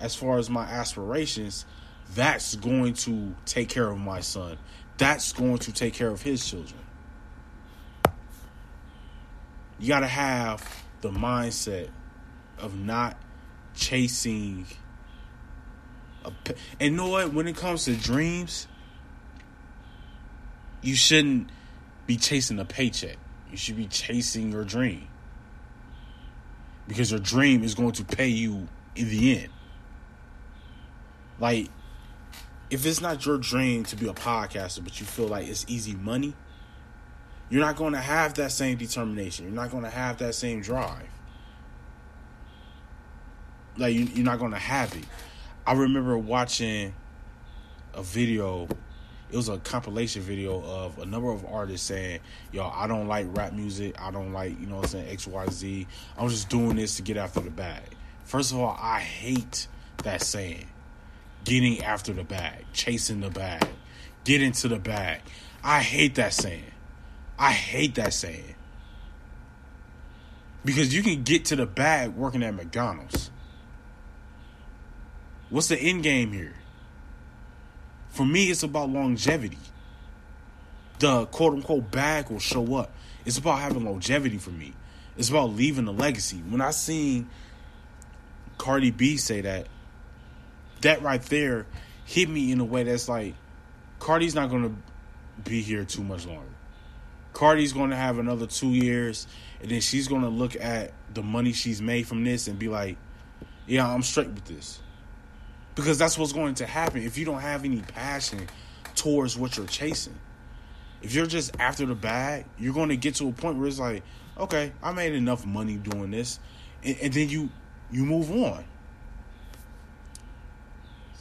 as 0.00 0.14
far 0.14 0.38
as 0.38 0.48
my 0.48 0.64
aspirations, 0.64 1.66
that's 2.14 2.54
going 2.56 2.94
to 2.94 3.34
take 3.46 3.68
care 3.68 3.88
of 3.88 3.98
my 3.98 4.20
son. 4.20 4.58
That's 4.98 5.32
going 5.32 5.58
to 5.58 5.72
take 5.72 5.94
care 5.94 6.08
of 6.08 6.22
his 6.22 6.48
children. 6.48 6.80
You 9.80 9.88
got 9.88 10.00
to 10.00 10.06
have 10.06 10.84
the 11.00 11.10
mindset 11.10 11.88
of 12.58 12.78
not 12.78 13.16
chasing 13.74 14.66
a, 16.24 16.32
and 16.78 16.90
you 16.90 16.96
know 16.96 17.08
what? 17.08 17.32
When 17.32 17.48
it 17.48 17.56
comes 17.56 17.86
to 17.86 17.96
dreams 17.96 18.68
you 20.82 20.94
shouldn't 20.94 21.50
be 22.06 22.16
chasing 22.16 22.58
a 22.58 22.64
paycheck. 22.64 23.16
You 23.50 23.56
should 23.56 23.76
be 23.76 23.86
chasing 23.86 24.52
your 24.52 24.64
dream. 24.64 25.08
Because 26.88 27.10
your 27.10 27.20
dream 27.20 27.62
is 27.62 27.74
going 27.74 27.92
to 27.92 28.04
pay 28.04 28.28
you 28.28 28.68
in 28.96 29.08
the 29.08 29.38
end. 29.38 29.52
Like, 31.38 31.68
if 32.70 32.86
it's 32.86 33.00
not 33.00 33.24
your 33.26 33.38
dream 33.38 33.84
to 33.84 33.96
be 33.96 34.08
a 34.08 34.12
podcaster, 34.12 34.82
but 34.82 35.00
you 35.00 35.06
feel 35.06 35.26
like 35.26 35.48
it's 35.48 35.64
easy 35.68 35.94
money, 35.94 36.34
you're 37.50 37.60
not 37.60 37.76
going 37.76 37.92
to 37.92 38.00
have 38.00 38.34
that 38.34 38.52
same 38.52 38.78
determination. 38.78 39.44
You're 39.44 39.54
not 39.54 39.70
going 39.70 39.84
to 39.84 39.90
have 39.90 40.18
that 40.18 40.34
same 40.34 40.62
drive. 40.62 41.08
Like, 43.76 43.94
you, 43.94 44.04
you're 44.04 44.24
not 44.24 44.38
going 44.38 44.52
to 44.52 44.58
have 44.58 44.96
it. 44.96 45.04
I 45.66 45.74
remember 45.74 46.16
watching 46.16 46.94
a 47.94 48.02
video 48.02 48.68
it 49.32 49.36
was 49.36 49.48
a 49.48 49.58
compilation 49.58 50.22
video 50.22 50.62
of 50.64 50.98
a 50.98 51.06
number 51.06 51.30
of 51.30 51.44
artists 51.46 51.86
saying, 51.86 52.20
Yo, 52.52 52.68
I 52.68 52.86
don't 52.86 53.06
like 53.06 53.26
rap 53.36 53.52
music. 53.52 53.94
I 54.00 54.10
don't 54.10 54.32
like, 54.32 54.58
you 54.60 54.66
know 54.66 54.76
what 54.76 54.86
I'm 54.86 54.90
saying, 54.90 55.16
XYZ. 55.16 55.86
I'm 56.18 56.28
just 56.28 56.48
doing 56.48 56.76
this 56.76 56.96
to 56.96 57.02
get 57.02 57.16
after 57.16 57.40
the 57.40 57.50
bag. 57.50 57.82
First 58.24 58.52
of 58.52 58.58
all, 58.58 58.76
I 58.80 58.98
hate 58.98 59.68
that 60.02 60.22
saying 60.22 60.66
getting 61.44 61.82
after 61.82 62.12
the 62.12 62.24
bag, 62.24 62.64
chasing 62.72 63.20
the 63.20 63.30
bag, 63.30 63.66
get 64.24 64.42
into 64.42 64.68
the 64.68 64.78
bag. 64.78 65.20
I 65.62 65.80
hate 65.80 66.16
that 66.16 66.32
saying. 66.32 66.64
I 67.40 67.52
hate 67.52 67.94
that 67.94 68.12
saying. 68.12 68.54
Because 70.62 70.94
you 70.94 71.02
can 71.02 71.22
get 71.22 71.46
to 71.46 71.56
the 71.56 71.64
bag 71.64 72.10
working 72.10 72.42
at 72.42 72.54
McDonald's. 72.54 73.30
What's 75.48 75.68
the 75.68 75.78
end 75.78 76.02
game 76.02 76.32
here? 76.32 76.52
For 78.10 78.26
me, 78.26 78.50
it's 78.50 78.62
about 78.62 78.90
longevity. 78.90 79.56
The 80.98 81.24
quote 81.26 81.54
unquote 81.54 81.90
bag 81.90 82.28
will 82.28 82.40
show 82.40 82.74
up. 82.74 82.92
It's 83.24 83.38
about 83.38 83.58
having 83.58 83.86
longevity 83.86 84.36
for 84.36 84.50
me. 84.50 84.74
It's 85.16 85.30
about 85.30 85.54
leaving 85.54 85.88
a 85.88 85.92
legacy. 85.92 86.36
When 86.36 86.60
I 86.60 86.72
seen 86.72 87.30
Cardi 88.58 88.90
B 88.90 89.16
say 89.16 89.40
that, 89.40 89.66
that 90.82 91.00
right 91.00 91.22
there 91.22 91.64
hit 92.04 92.28
me 92.28 92.52
in 92.52 92.60
a 92.60 92.64
way 92.64 92.82
that's 92.82 93.08
like 93.08 93.34
Cardi's 93.98 94.34
not 94.34 94.50
to 94.50 94.74
be 95.42 95.62
here 95.62 95.86
too 95.86 96.04
much 96.04 96.26
longer. 96.26 96.49
Cardi's 97.32 97.72
going 97.72 97.90
to 97.90 97.96
have 97.96 98.18
another 98.18 98.46
two 98.46 98.70
years, 98.70 99.26
and 99.60 99.70
then 99.70 99.80
she's 99.80 100.08
going 100.08 100.22
to 100.22 100.28
look 100.28 100.56
at 100.56 100.92
the 101.14 101.22
money 101.22 101.52
she's 101.52 101.80
made 101.80 102.06
from 102.06 102.24
this 102.24 102.48
and 102.48 102.58
be 102.58 102.68
like, 102.68 102.96
"Yeah, 103.66 103.88
I'm 103.88 104.02
straight 104.02 104.28
with 104.28 104.44
this," 104.44 104.80
because 105.74 105.98
that's 105.98 106.18
what's 106.18 106.32
going 106.32 106.54
to 106.56 106.66
happen 106.66 107.02
if 107.02 107.16
you 107.16 107.24
don't 107.24 107.40
have 107.40 107.64
any 107.64 107.80
passion 107.80 108.48
towards 108.94 109.36
what 109.36 109.56
you're 109.56 109.66
chasing. 109.66 110.18
If 111.02 111.14
you're 111.14 111.26
just 111.26 111.58
after 111.58 111.86
the 111.86 111.94
bag, 111.94 112.44
you're 112.58 112.74
going 112.74 112.90
to 112.90 112.96
get 112.96 113.14
to 113.16 113.28
a 113.28 113.32
point 113.32 113.58
where 113.58 113.68
it's 113.68 113.78
like, 113.78 114.02
"Okay, 114.38 114.72
I 114.82 114.92
made 114.92 115.14
enough 115.14 115.46
money 115.46 115.76
doing 115.76 116.10
this," 116.10 116.40
and, 116.84 116.96
and 117.00 117.12
then 117.12 117.28
you 117.28 117.48
you 117.90 118.04
move 118.04 118.30
on 118.30 118.64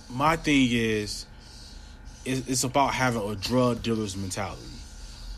my 0.09 0.35
thing 0.35 0.69
is, 0.71 1.25
it's 2.25 2.63
about 2.63 2.93
having 2.93 3.21
a 3.21 3.35
drug 3.35 3.81
dealer's 3.81 4.17
mentality. 4.17 4.61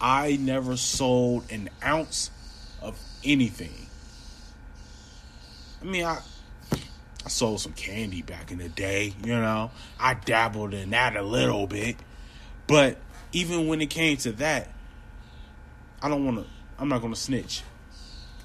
I 0.02 0.38
never 0.42 0.76
sold 0.78 1.52
an 1.52 1.70
ounce 1.86 2.32
of 2.82 3.00
anything. 3.24 3.88
I 5.82 5.86
mean, 5.86 6.06
I 6.06 6.20
I 7.24 7.30
sold 7.30 7.62
some 7.62 7.74
candy 7.74 8.24
back 8.24 8.52
in 8.52 8.58
the 8.58 8.70
day, 8.70 9.14
you 9.24 9.36
know. 9.36 9.70
I 10.00 10.16
dabbled 10.16 10.74
in 10.74 10.90
that 10.90 11.16
a 11.16 11.22
little 11.22 11.68
bit. 11.68 11.98
But 12.66 12.98
even 13.32 13.68
when 13.68 13.80
it 13.80 13.92
came 13.92 14.18
to 14.18 14.32
that, 14.34 14.70
I 16.02 16.10
don't 16.10 16.26
want 16.26 16.40
to 16.40 16.46
I'm 16.80 16.90
not 16.90 17.02
going 17.02 17.14
to 17.14 17.20
snitch. 17.20 17.62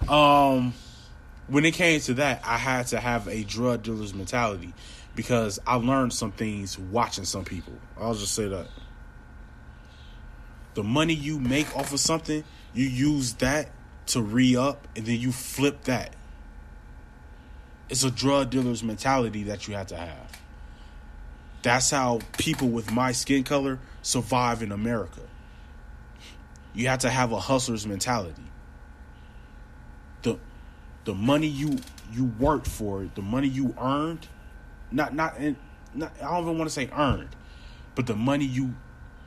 Um 0.09 0.75
when 1.49 1.64
it 1.64 1.73
came 1.75 2.01
to 2.01 2.14
that, 2.14 2.42
I 2.45 2.59
had 2.59 2.88
to 2.88 3.01
have 3.01 3.29
a 3.29 3.45
drug 3.45 3.85
dealer's 3.85 4.12
mentality 4.12 4.75
because 5.14 5.59
I 5.66 5.77
learned 5.77 6.12
some 6.12 6.33
things 6.33 6.79
watching 6.79 7.25
some 7.25 7.45
people. 7.45 7.73
I'll 7.99 8.14
just 8.14 8.35
say 8.35 8.49
that. 8.49 8.66
The 10.77 10.83
money 10.83 11.15
you 11.15 11.39
make 11.39 11.75
off 11.75 11.95
of 11.95 12.01
something, 12.01 12.45
you 12.75 12.85
use 12.85 13.33
that 13.37 13.71
to 14.09 14.21
re 14.21 14.57
up 14.57 14.87
and 14.95 15.07
then 15.07 15.19
you 15.19 15.33
flip 15.33 15.85
that. 15.85 16.15
It's 17.89 18.05
a 18.05 18.11
drug 18.11 18.51
dealer's 18.51 18.83
mentality 18.83 19.45
that 19.45 19.67
you 19.67 19.75
have 19.75 19.87
to 19.87 19.97
have. 19.97 20.41
That's 21.62 21.91
how 21.91 22.21
people 22.37 22.69
with 22.69 22.93
my 22.93 23.12
skin 23.12 23.43
color 23.43 23.79
survive 24.03 24.62
in 24.62 24.71
America. 24.71 25.23
You 26.75 26.89
have 26.89 26.99
to 27.01 27.11
have 27.11 27.33
a 27.33 27.41
hustler's 27.41 27.87
mentality. 27.87 28.45
The 30.21 30.39
the 31.07 31.15
money 31.15 31.47
you 31.47 31.79
you 32.12 32.27
worked 32.39 32.69
for, 32.69 33.09
the 33.15 33.23
money 33.23 33.49
you 33.49 33.75
earned, 33.81 34.29
not 34.93 35.15
not, 35.15 35.41
not 35.95 36.12
I 36.21 36.33
don't 36.33 36.43
even 36.43 36.59
want 36.59 36.69
to 36.69 36.75
say 36.75 36.91
earned, 36.95 37.35
but 37.95 38.07
the 38.07 38.15
money 38.15 38.45
you 38.45 38.75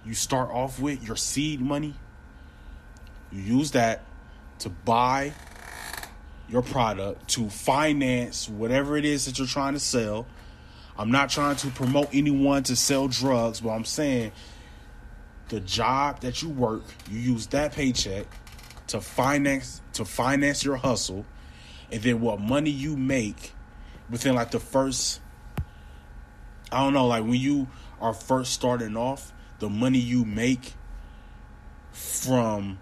you 0.06 0.14
start 0.14 0.50
off 0.50 0.80
with, 0.80 1.04
your 1.06 1.16
seed 1.16 1.62
money, 1.62 1.94
you 3.32 3.42
use 3.42 3.72
that 3.72 4.04
to 4.60 4.70
buy 4.70 5.34
your 6.48 6.62
product, 6.62 7.28
to 7.30 7.50
finance 7.50 8.50
whatever 8.50 8.98
it 8.98 9.06
is 9.06 9.26
that 9.26 9.38
you're 9.38 9.48
trying 9.48 9.74
to 9.74 9.80
sell. 9.80 10.26
I'm 10.98 11.12
not 11.12 11.30
trying 11.30 11.56
to 11.58 11.68
promote 11.68 12.10
anyone 12.14 12.64
to 12.64 12.76
sell 12.76 13.08
drugs, 13.08 13.62
but 13.62 13.70
I'm 13.70 13.86
saying 13.86 14.32
the 15.50 15.60
job 15.60 16.22
that 16.22 16.42
you 16.42 16.50
work, 16.50 16.84
you 17.10 17.20
use 17.20 17.48
that 17.48 17.74
paycheck 17.74 18.26
to 18.88 19.00
finance 19.00 19.82
to 19.94 20.06
finance 20.06 20.64
your 20.64 20.78
hustle, 20.78 21.26
and 21.92 22.02
then 22.02 22.22
what 22.22 22.40
money 22.40 22.70
you 22.70 22.98
make 22.98 23.54
within 24.10 24.36
like 24.36 24.52
the 24.52 24.60
first 24.60 25.22
I 26.72 26.84
don't 26.84 26.94
know, 26.94 27.08
like 27.08 27.24
when 27.24 27.36
you 27.36 27.68
are 28.00 28.14
first 28.14 28.54
starting 28.54 28.96
off, 28.96 29.34
the 29.60 29.70
money 29.70 30.00
you 30.00 30.26
make 30.26 30.74
from 31.92 32.80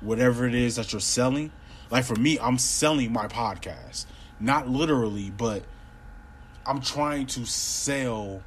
whatever 0.00 0.46
it 0.46 0.54
is 0.54 0.76
that 0.76 0.92
you're 0.92 1.00
selling. 1.00 1.52
Like 1.90 2.04
for 2.04 2.16
me, 2.16 2.38
I'm 2.38 2.58
selling 2.58 3.12
my 3.12 3.28
podcast. 3.28 4.06
Not 4.40 4.68
literally, 4.68 5.30
but 5.30 5.62
I'm 6.66 6.80
trying 6.80 7.26
to 7.26 7.44
sell 7.44 8.42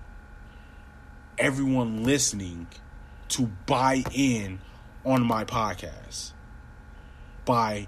everyone 1.37 2.03
listening 2.03 2.67
to 3.29 3.47
buy 3.65 4.03
in 4.13 4.59
on 5.05 5.23
my 5.23 5.45
podcast. 5.45 6.31
By 7.45 7.87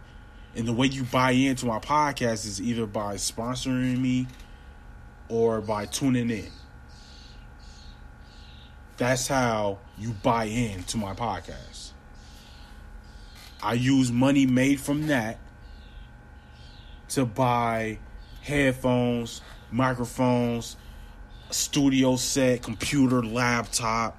and 0.55 0.67
the 0.67 0.73
way 0.73 0.87
you 0.87 1.03
buy 1.03 1.31
into 1.31 1.67
my 1.67 1.79
podcast 1.79 2.45
is 2.45 2.59
either 2.59 2.87
by 2.87 3.15
sponsoring 3.15 3.99
me 3.99 4.27
or 5.29 5.61
by 5.61 5.85
tuning 5.85 6.31
in. 6.31 6.49
That's 8.97 9.27
how 9.27 9.77
you 9.97 10.11
buy 10.11 10.45
into 10.45 10.97
my 10.97 11.13
podcast. 11.13 11.91
I 13.61 13.73
use 13.73 14.11
money 14.11 14.45
made 14.45 14.79
from 14.79 15.07
that 15.07 15.37
to 17.09 17.25
buy 17.25 17.99
headphones, 18.41 19.41
microphones, 19.71 20.77
studio 21.51 22.15
set, 22.15 22.63
computer, 22.63 23.23
laptop, 23.23 24.17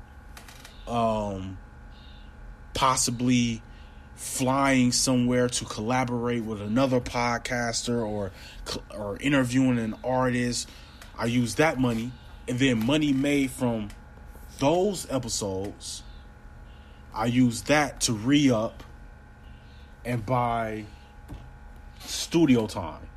um, 0.87 1.59
possibly 2.75 3.63
flying 4.15 4.91
somewhere 4.91 5.49
to 5.49 5.65
collaborate 5.65 6.45
with 6.45 6.61
another 6.61 7.01
podcaster 7.01 8.05
or 8.05 8.33
or 8.97 9.17
interviewing 9.21 9.79
an 9.79 9.95
artist. 10.05 10.69
I 11.17 11.27
use 11.27 11.57
that 11.57 11.79
money, 11.81 12.13
and 12.47 12.59
then 12.59 12.85
money 12.85 13.13
made 13.13 13.51
from 13.51 13.91
those 14.59 15.11
episodes. 15.11 16.03
I 17.15 17.27
use 17.27 17.63
that 17.63 18.01
to 18.03 18.13
re 18.13 18.51
up 18.51 18.83
and 20.05 20.25
buy 20.25 20.85
studio 22.01 22.67
time. 22.67 23.09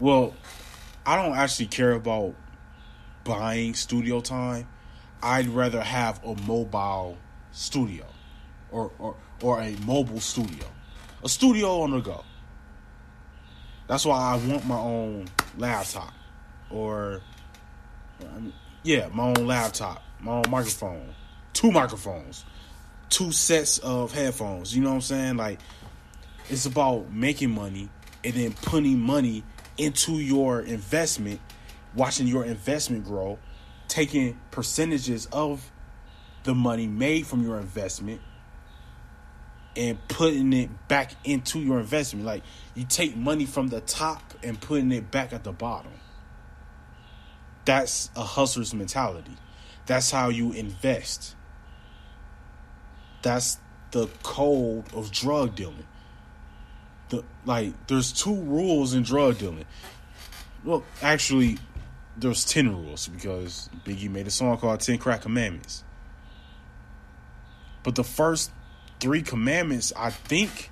Well, 0.00 0.34
I 1.06 1.16
don't 1.16 1.36
actually 1.36 1.66
care 1.66 1.92
about 1.92 2.34
buying 3.24 3.74
studio 3.74 4.20
time. 4.20 4.68
I'd 5.22 5.48
rather 5.48 5.82
have 5.82 6.22
a 6.24 6.34
mobile 6.42 7.16
studio 7.52 8.04
or, 8.70 8.92
or, 8.98 9.16
or 9.42 9.60
a 9.60 9.74
mobile 9.84 10.20
studio. 10.20 10.66
A 11.24 11.28
studio 11.28 11.80
on 11.80 11.90
the 11.90 12.00
go. 12.00 12.24
That's 13.88 14.04
why 14.04 14.18
I 14.18 14.36
want 14.36 14.66
my 14.66 14.78
own 14.78 15.28
laptop 15.56 16.12
or 16.70 17.22
yeah, 18.88 19.06
my 19.12 19.24
own 19.24 19.46
laptop, 19.46 20.02
my 20.18 20.32
own 20.32 20.48
microphone, 20.48 21.14
two 21.52 21.70
microphones, 21.70 22.46
two 23.10 23.30
sets 23.32 23.76
of 23.76 24.14
headphones. 24.14 24.74
You 24.74 24.82
know 24.82 24.88
what 24.88 24.94
I'm 24.94 25.00
saying? 25.02 25.36
Like 25.36 25.60
it's 26.48 26.64
about 26.64 27.12
making 27.12 27.50
money 27.50 27.90
and 28.24 28.32
then 28.32 28.54
putting 28.54 28.98
money 28.98 29.44
into 29.76 30.12
your 30.12 30.62
investment, 30.62 31.38
watching 31.94 32.26
your 32.26 32.46
investment 32.46 33.04
grow, 33.04 33.38
taking 33.88 34.40
percentages 34.50 35.26
of 35.32 35.70
the 36.44 36.54
money 36.54 36.86
made 36.86 37.26
from 37.26 37.42
your 37.42 37.58
investment 37.58 38.22
and 39.76 39.98
putting 40.08 40.54
it 40.54 40.88
back 40.88 41.12
into 41.24 41.58
your 41.58 41.78
investment. 41.78 42.24
Like 42.24 42.42
you 42.74 42.86
take 42.86 43.14
money 43.14 43.44
from 43.44 43.68
the 43.68 43.82
top 43.82 44.22
and 44.42 44.58
putting 44.58 44.90
it 44.92 45.10
back 45.10 45.34
at 45.34 45.44
the 45.44 45.52
bottom. 45.52 45.92
That's 47.68 48.08
a 48.16 48.22
hustler's 48.22 48.72
mentality. 48.72 49.36
That's 49.84 50.10
how 50.10 50.30
you 50.30 50.52
invest. 50.52 51.36
That's 53.20 53.58
the 53.90 54.06
code 54.22 54.90
of 54.94 55.12
drug 55.12 55.54
dealing. 55.54 55.84
The 57.10 57.24
like 57.44 57.74
there's 57.86 58.10
two 58.10 58.36
rules 58.36 58.94
in 58.94 59.02
drug 59.02 59.36
dealing. 59.36 59.66
Well, 60.64 60.82
actually 61.02 61.58
there's 62.16 62.46
10 62.46 62.74
rules 62.74 63.06
because 63.06 63.68
Biggie 63.84 64.10
made 64.10 64.26
a 64.26 64.30
song 64.30 64.56
called 64.56 64.80
10 64.80 64.96
Crack 64.96 65.20
Commandments. 65.20 65.84
But 67.82 67.96
the 67.96 68.04
first 68.04 68.50
3 69.00 69.20
commandments 69.20 69.92
I 69.94 70.08
think 70.08 70.70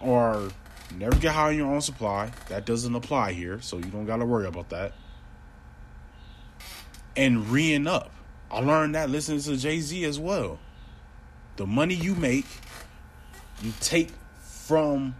are 0.00 0.48
never 0.92 1.14
get 1.14 1.34
high 1.34 1.50
on 1.50 1.56
your 1.56 1.72
own 1.72 1.82
supply. 1.82 2.32
That 2.48 2.66
doesn't 2.66 2.96
apply 2.96 3.34
here, 3.34 3.60
so 3.60 3.76
you 3.76 3.84
don't 3.84 4.06
got 4.06 4.16
to 4.16 4.26
worry 4.26 4.48
about 4.48 4.70
that. 4.70 4.92
And 7.16 7.48
reing 7.48 7.86
up. 7.86 8.10
I 8.50 8.60
learned 8.60 8.94
that 8.94 9.10
listening 9.10 9.40
to 9.40 9.56
Jay 9.56 9.80
Z 9.80 10.04
as 10.04 10.18
well. 10.18 10.58
The 11.56 11.66
money 11.66 11.94
you 11.94 12.14
make, 12.14 12.46
you 13.62 13.72
take 13.80 14.10
from 14.40 15.14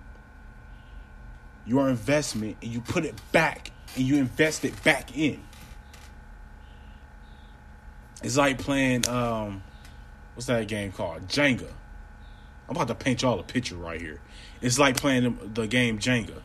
your 1.67 1.89
investment 1.89 2.57
and 2.63 2.73
you 2.73 2.81
put 2.81 3.05
it 3.05 3.15
back 3.31 3.71
and 3.97 4.05
you 4.05 4.17
invest 4.17 4.65
it 4.65 4.83
back 4.83 5.17
in. 5.17 5.41
It's 8.23 8.37
like 8.37 8.59
playing 8.59 9.09
um 9.09 9.63
what's 10.35 10.47
that 10.47 10.67
game 10.69 10.93
called? 10.93 11.29
Jenga. 11.29 11.69
I'm 12.69 12.77
about 12.77 12.89
to 12.89 12.95
paint 12.95 13.23
y'all 13.23 13.39
a 13.41 13.43
picture 13.43 13.77
right 13.77 14.01
here. 14.01 14.21
It's 14.61 14.79
like 14.79 14.97
playing 14.97 15.25
the, 15.25 15.63
the 15.63 15.67
game 15.67 15.99
Jenga. 15.99 16.41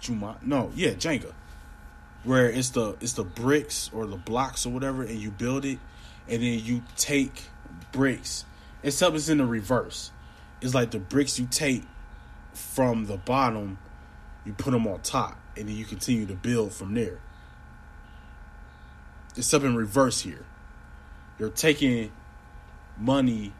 Juma, 0.00 0.36
no, 0.42 0.70
yeah, 0.74 0.90
Jenga, 0.90 1.32
where 2.24 2.50
it's 2.50 2.70
the 2.70 2.96
it's 3.00 3.14
the 3.14 3.24
bricks 3.24 3.90
or 3.92 4.06
the 4.06 4.16
blocks 4.16 4.66
or 4.66 4.70
whatever, 4.70 5.02
and 5.02 5.18
you 5.18 5.30
build 5.30 5.64
it, 5.64 5.78
and 6.28 6.42
then 6.42 6.60
you 6.64 6.82
take 6.96 7.44
bricks. 7.92 8.44
Except 8.82 9.14
it's 9.16 9.28
in 9.28 9.38
the 9.38 9.46
reverse. 9.46 10.12
It's 10.60 10.74
like 10.74 10.90
the 10.90 10.98
bricks 10.98 11.38
you 11.38 11.46
take 11.46 11.84
from 12.52 13.06
the 13.06 13.16
bottom, 13.16 13.78
you 14.44 14.52
put 14.52 14.72
them 14.72 14.86
on 14.86 15.00
top, 15.00 15.38
and 15.56 15.68
then 15.68 15.76
you 15.76 15.84
continue 15.84 16.26
to 16.26 16.34
build 16.34 16.72
from 16.72 16.94
there. 16.94 17.20
It's 19.36 19.52
up 19.54 19.62
in 19.62 19.76
reverse 19.76 20.20
here. 20.20 20.44
You're 21.38 21.50
taking 21.50 22.10
money. 22.96 23.52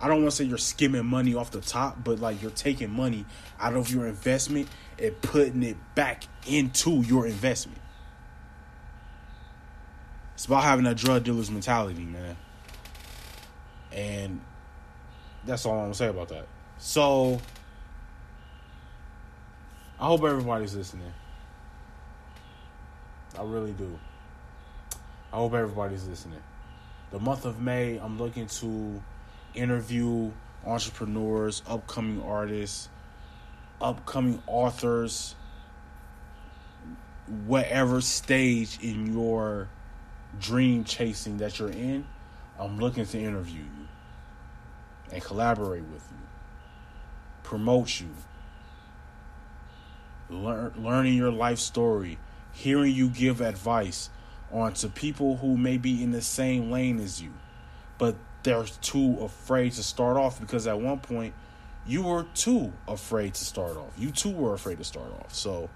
I 0.00 0.08
don't 0.08 0.22
want 0.22 0.30
to 0.30 0.36
say 0.36 0.44
you're 0.44 0.56
skimming 0.56 1.04
money 1.04 1.34
off 1.34 1.50
the 1.50 1.60
top, 1.60 2.02
but 2.02 2.20
like 2.20 2.40
you're 2.40 2.50
taking 2.50 2.90
money 2.90 3.26
out 3.60 3.74
of 3.74 3.90
your 3.90 4.06
investment 4.06 4.68
and 4.98 5.20
putting 5.20 5.62
it 5.62 5.76
back 5.94 6.24
into 6.46 7.02
your 7.02 7.26
investment. 7.26 7.78
It's 10.40 10.46
about 10.46 10.64
having 10.64 10.86
a 10.86 10.94
drug 10.94 11.24
dealer's 11.24 11.50
mentality, 11.50 12.02
man. 12.02 12.34
And 13.92 14.40
that's 15.44 15.66
all 15.66 15.74
I'm 15.74 15.80
gonna 15.80 15.94
say 15.94 16.08
about 16.08 16.28
that. 16.28 16.46
So 16.78 17.42
I 20.00 20.06
hope 20.06 20.24
everybody's 20.24 20.74
listening. 20.74 21.12
I 23.38 23.42
really 23.42 23.72
do. 23.72 23.98
I 25.30 25.36
hope 25.36 25.52
everybody's 25.52 26.08
listening. 26.08 26.40
The 27.10 27.18
month 27.18 27.44
of 27.44 27.60
May, 27.60 27.98
I'm 27.98 28.16
looking 28.16 28.46
to 28.46 29.02
interview 29.52 30.30
entrepreneurs, 30.64 31.62
upcoming 31.68 32.22
artists, 32.22 32.88
upcoming 33.78 34.42
authors, 34.46 35.34
whatever 37.44 38.00
stage 38.00 38.78
in 38.80 39.12
your 39.12 39.68
dream 40.38 40.84
chasing 40.84 41.38
that 41.38 41.58
you're 41.58 41.70
in, 41.70 42.06
I'm 42.58 42.78
looking 42.78 43.06
to 43.06 43.18
interview 43.18 43.62
you 43.62 43.88
and 45.12 45.22
collaborate 45.22 45.84
with 45.84 46.06
you, 46.10 46.26
promote 47.42 48.00
you, 48.00 48.08
learn, 50.28 50.72
learning 50.76 51.14
your 51.14 51.32
life 51.32 51.58
story, 51.58 52.18
hearing 52.52 52.94
you 52.94 53.08
give 53.08 53.40
advice 53.40 54.10
on 54.52 54.74
to 54.74 54.88
people 54.88 55.36
who 55.38 55.56
may 55.56 55.78
be 55.78 56.02
in 56.02 56.10
the 56.10 56.22
same 56.22 56.70
lane 56.70 57.00
as 57.00 57.22
you, 57.22 57.32
but 57.98 58.16
they're 58.42 58.64
too 58.80 59.18
afraid 59.20 59.72
to 59.72 59.82
start 59.82 60.16
off 60.16 60.40
because 60.40 60.66
at 60.66 60.80
one 60.80 60.98
point 60.98 61.34
you 61.86 62.02
were 62.02 62.24
too 62.34 62.72
afraid 62.86 63.34
to 63.34 63.44
start 63.44 63.76
off. 63.76 63.92
You 63.96 64.10
too 64.10 64.30
were 64.30 64.54
afraid 64.54 64.78
to 64.78 64.84
start 64.84 65.12
off. 65.20 65.34
So, 65.34 65.70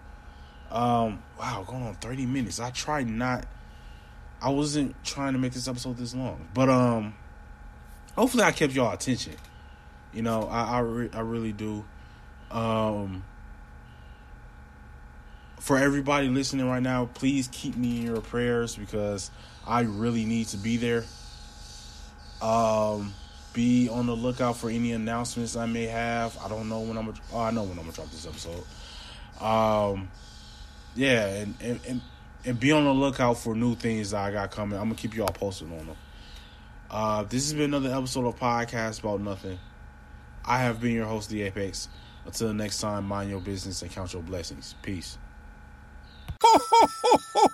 um, 0.70 1.22
wow, 1.38 1.64
going 1.66 1.82
on 1.82 1.94
30 1.94 2.26
minutes. 2.26 2.60
I 2.60 2.70
try 2.70 3.02
not, 3.04 3.46
I 4.44 4.50
wasn't 4.50 4.94
trying 5.04 5.33
to 5.33 5.38
make 5.38 5.52
this 5.54 5.68
episode 5.68 5.96
this 5.96 6.14
long, 6.14 6.46
but, 6.52 6.68
um, 6.68 7.14
hopefully 8.14 8.44
I 8.44 8.52
kept 8.52 8.74
y'all 8.74 8.92
attention. 8.92 9.35
You 10.12 10.22
know, 10.22 10.42
I, 10.44 10.76
I, 10.76 10.78
re- 10.80 11.11
I 11.12 11.20
really 11.20 11.52
do. 11.52 11.85
Um, 12.50 13.24
for 15.61 15.78
everybody 15.78 16.28
listening 16.28 16.68
right 16.68 16.83
now, 16.83 17.07
please 17.14 17.48
keep 17.50 17.74
me 17.74 18.00
in 18.00 18.02
your 18.02 18.20
prayers 18.20 18.76
because 18.76 19.30
I 19.66 19.80
really 19.80 20.26
need 20.26 20.48
to 20.48 20.59
be 20.59 20.76
there. 20.76 21.04
Um, 22.42 23.14
be 23.54 23.88
on 23.88 24.07
the 24.07 24.14
lookout 24.14 24.59
for 24.59 24.68
any 24.68 24.92
announcements 24.92 25.57
I 25.57 25.64
may 25.64 25.87
have. 25.87 26.37
I 26.44 26.48
don't 26.48 26.68
know 26.68 26.80
when 26.80 26.98
I'm. 26.98 27.07
Gonna, 27.07 27.18
oh, 27.33 27.40
I 27.40 27.50
know 27.50 27.62
when 27.62 27.78
I'm 27.78 27.85
gonna 27.85 27.92
drop 27.92 28.11
this 28.11 28.26
episode. 28.26 28.64
Um, 29.40 30.11
yeah, 30.94 31.26
and, 31.28 31.54
and 31.61 31.80
and 31.88 32.00
and 32.44 32.59
be 32.59 32.72
on 32.72 32.85
the 32.85 32.92
lookout 32.92 33.38
for 33.38 33.54
new 33.54 33.74
things 33.74 34.11
that 34.11 34.22
I 34.22 34.30
got 34.30 34.50
coming. 34.50 34.78
I'm 34.78 34.85
gonna 34.87 34.94
keep 34.94 35.14
you 35.14 35.22
all 35.22 35.28
posted 35.28 35.70
on 35.72 35.87
them. 35.87 35.96
Uh, 36.90 37.22
this 37.24 37.44
has 37.44 37.54
been 37.54 37.74
another 37.74 37.94
episode 37.94 38.26
of 38.26 38.38
podcast 38.38 39.00
about 39.00 39.20
nothing. 39.20 39.59
I 40.44 40.59
have 40.59 40.80
been 40.80 40.92
your 40.92 41.07
host, 41.07 41.30
the 41.30 41.42
Apex. 41.42 41.88
Until 42.26 42.52
next 42.54 42.80
time, 42.80 43.07
mind 43.07 43.30
your 43.30 43.40
business 43.40 43.83
and 43.83 43.90
count 43.90 44.12
your 44.12 44.22
blessings. 44.22 44.74
Peace. 44.83 45.18